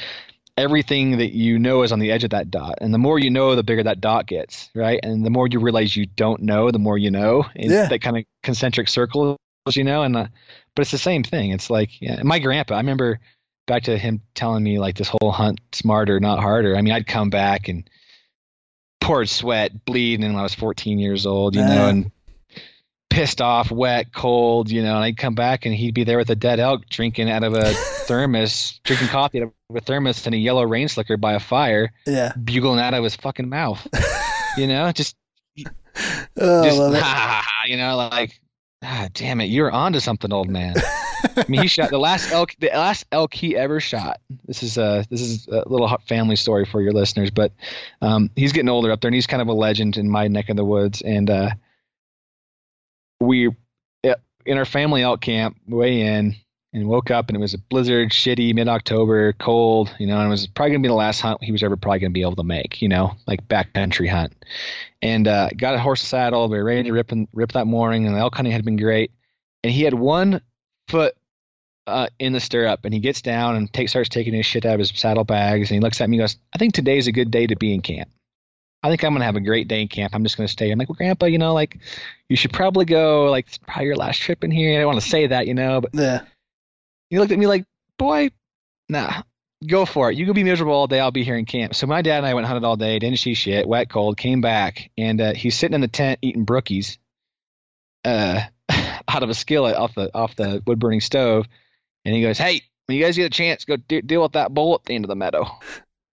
[0.57, 2.76] everything that you know is on the edge of that dot.
[2.82, 4.99] And the more you know, the bigger that dot gets, right?
[5.01, 7.45] And the more you realize you don't know, the more you know.
[7.55, 7.88] In yeah.
[7.88, 9.38] that kind of concentric circle,
[9.70, 10.03] you know.
[10.03, 10.28] And uh,
[10.76, 11.51] but it's the same thing.
[11.51, 12.76] It's like yeah, my grandpa.
[12.76, 13.20] I remember
[13.68, 16.76] back to him telling me like this whole hunt smarter, not harder.
[16.76, 17.89] I mean, I'd come back and
[18.99, 21.68] poured sweat, bleeding when I was 14 years old, you uh.
[21.68, 22.12] know, and
[23.09, 26.30] pissed off, wet, cold, you know, and I'd come back and he'd be there with
[26.30, 27.74] a dead elk drinking out of a
[28.12, 31.93] thermos, drinking coffee out of a thermos and a yellow rain slicker by a fire,
[32.05, 33.88] yeah, bugling out of his fucking mouth,
[34.57, 35.16] you know, just,
[36.38, 38.39] oh, just, you know, like,
[38.84, 40.76] ah, damn it, you're onto something, old man.
[41.38, 42.55] I mean, he shot the last elk.
[42.59, 44.20] The last elk he ever shot.
[44.45, 47.53] This is a this is a little family story for your listeners, but
[48.01, 50.49] um, he's getting older up there, and he's kind of a legend in my neck
[50.49, 51.01] of the woods.
[51.01, 51.51] And uh,
[53.20, 53.51] we
[54.45, 56.36] in our family elk camp way in
[56.74, 60.28] and woke up and it was a blizzard, shitty, mid October, cold, you know, and
[60.28, 62.36] it was probably gonna be the last hunt he was ever probably gonna be able
[62.36, 64.34] to make, you know, like backcountry hunt.
[65.01, 68.05] And uh, got a horse saddle, we were ready to rip and rip that morning,
[68.05, 69.11] and the elk hunting had been great.
[69.63, 70.41] And he had one
[70.88, 71.15] foot
[71.88, 74.76] uh, in the stirrup and he gets down and take, starts taking his shit out
[74.76, 77.32] of his saddlebags, and he looks at me and goes, I think today's a good
[77.32, 78.09] day to be in camp.
[78.84, 80.15] I think I'm gonna have a great day in camp.
[80.15, 80.72] I'm just gonna stay.
[80.72, 81.78] I'm like, well, Grandpa, you know, like
[82.30, 83.30] you should probably go.
[83.30, 84.76] Like it's probably your last trip in here.
[84.76, 86.22] I don't want to say that, you know, but yeah.
[87.12, 87.66] He looked at me like,
[87.97, 88.32] boy,
[88.89, 89.22] nah,
[89.68, 90.18] go for it.
[90.18, 90.99] You can be miserable all day.
[90.99, 91.76] I'll be here in camp.
[91.76, 92.97] So my dad and I went hunted all day.
[92.97, 93.68] Didn't see shit.
[93.68, 94.18] Wet, cold.
[94.18, 96.97] Came back and uh, he's sitting in the tent eating brookies.
[98.03, 98.41] Uh,
[99.07, 101.47] out of a skillet off the off the wood burning stove,
[102.05, 104.53] and he goes, "Hey, when you guys get a chance, go de- deal with that
[104.53, 105.45] bull at the end of the meadow."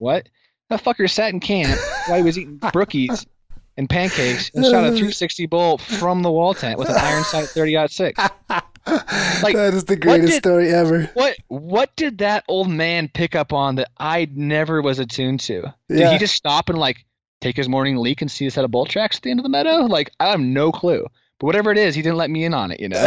[0.01, 0.29] What?
[0.71, 1.77] That fucker sat in camp
[2.07, 3.27] while he was eating brookies
[3.77, 7.49] and pancakes and shot a 360 bull from the wall tent with an iron sight
[7.49, 8.23] 30 six.
[9.43, 11.05] Like that is the greatest did, story ever.
[11.15, 15.73] What what did that old man pick up on that I never was attuned to?
[15.89, 16.11] Did yeah.
[16.11, 17.07] he just stop and like
[17.41, 19.45] take his morning leak and see a set of bull tracks at the end of
[19.45, 19.83] the meadow?
[19.83, 21.07] Like I have no clue.
[21.39, 23.07] But whatever it is, he didn't let me in on it, you know.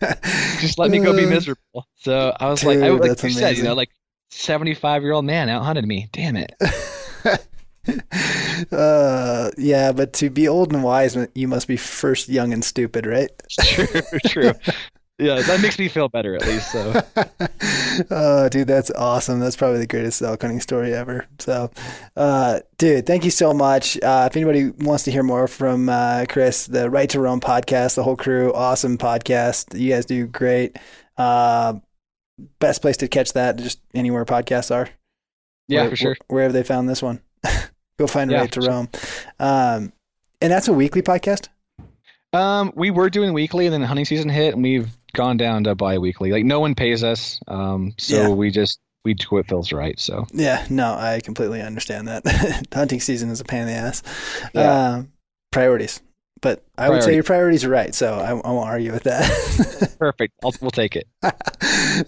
[0.60, 1.86] just let me go be miserable.
[1.96, 3.90] So I was Dude, like, I, like you said, you know, like
[4.30, 6.08] 75 year old man out hunted me.
[6.12, 6.54] Damn it.
[8.72, 13.06] uh, yeah, but to be old and wise, you must be first young and stupid,
[13.06, 13.30] right?
[13.60, 13.86] true,
[14.26, 14.52] true.
[15.18, 16.72] Yeah, that makes me feel better at least.
[16.72, 17.00] So
[18.10, 19.38] oh, dude, that's awesome.
[19.38, 21.26] That's probably the greatest elk hunting story ever.
[21.38, 21.70] So,
[22.16, 23.96] uh, dude, thank you so much.
[24.02, 27.94] Uh, if anybody wants to hear more from uh, Chris, the Right to Roam podcast,
[27.94, 29.78] the whole crew, awesome podcast.
[29.78, 30.76] You guys do great.
[31.16, 31.74] Uh,
[32.58, 34.88] best place to catch that, just anywhere podcasts are.
[35.68, 36.16] yeah, Where- for sure.
[36.26, 37.20] Where, have they found this one?
[37.98, 38.68] Go find Yeah, Right to sure.
[38.70, 38.88] Roam.
[39.38, 39.92] Um,
[40.40, 41.48] and that's a weekly podcast.
[42.32, 45.74] Um, we were doing weekly, and then hunting season hit, and we've gone down to
[45.74, 46.30] bi-weekly.
[46.32, 48.28] Like no one pays us, um, so Yeah.
[48.28, 49.98] we just we do what feels right.
[49.98, 52.66] So Yeah, no, I completely understand that.
[52.74, 54.02] Hunting season is a pain in the ass.
[54.54, 54.88] Yeah.
[54.96, 55.12] Um,
[55.52, 56.00] priorities.
[56.40, 59.94] But I would say your priorities are right, so I, I won't argue with that.
[59.98, 60.34] perfect.
[60.44, 61.06] I'll, we'll take it.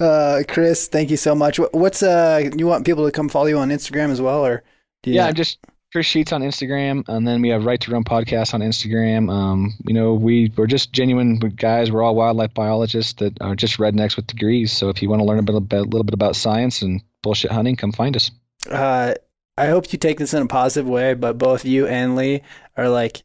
[0.00, 1.58] uh, Chris, thank you so much.
[1.58, 4.62] What- What's uh, you want people to come follow you on Instagram as well, or
[5.02, 5.58] do you Yeah, not- I'm just
[5.96, 9.32] Chris Sheets on Instagram, and then we have Right to Run podcast on Instagram.
[9.32, 11.90] Um, you know, we we're just genuine guys.
[11.90, 14.72] We're all wildlife biologists that are just rednecks with degrees.
[14.72, 17.50] So if you want to learn a bit a little bit about science and bullshit
[17.50, 18.30] hunting, come find us.
[18.70, 19.14] uh,
[19.56, 22.42] I hope you take this in a positive way, but both you and Lee
[22.76, 23.22] are like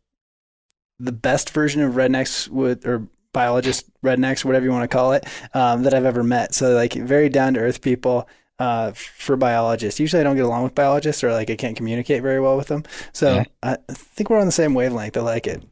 [0.97, 5.25] the best version of rednecks with or biologist rednecks, whatever you want to call it,
[5.53, 6.55] um, that I've ever met.
[6.55, 8.29] So like very down to earth people.
[8.61, 12.21] Uh, for biologists, usually I don't get along with biologists, or like I can't communicate
[12.21, 12.83] very well with them.
[13.11, 13.43] So Yeah.
[13.63, 15.17] I think we're on the same wavelength.
[15.17, 15.63] I like it.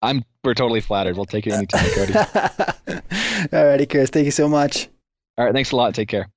[0.00, 1.16] I'm we're totally flattered.
[1.16, 2.14] We'll take it anytime, Cody.
[3.52, 4.08] All righty, Chris.
[4.08, 4.88] Thank you so much.
[5.36, 5.94] All right, thanks a lot.
[5.94, 6.30] Take care.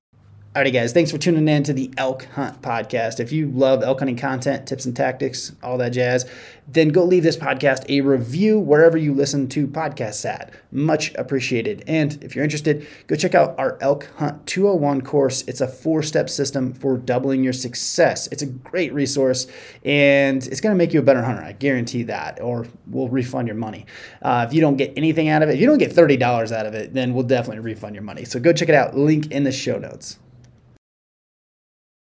[0.53, 3.21] Alrighty, guys, thanks for tuning in to the Elk Hunt Podcast.
[3.21, 6.29] If you love elk hunting content, tips and tactics, all that jazz,
[6.67, 10.53] then go leave this podcast a review wherever you listen to podcasts at.
[10.73, 11.85] Much appreciated.
[11.87, 15.41] And if you're interested, go check out our Elk Hunt 201 course.
[15.43, 18.27] It's a four step system for doubling your success.
[18.27, 19.47] It's a great resource
[19.85, 21.43] and it's going to make you a better hunter.
[21.43, 23.85] I guarantee that, or we'll refund your money.
[24.21, 26.65] Uh, if you don't get anything out of it, if you don't get $30 out
[26.65, 28.25] of it, then we'll definitely refund your money.
[28.25, 28.97] So go check it out.
[28.97, 30.19] Link in the show notes.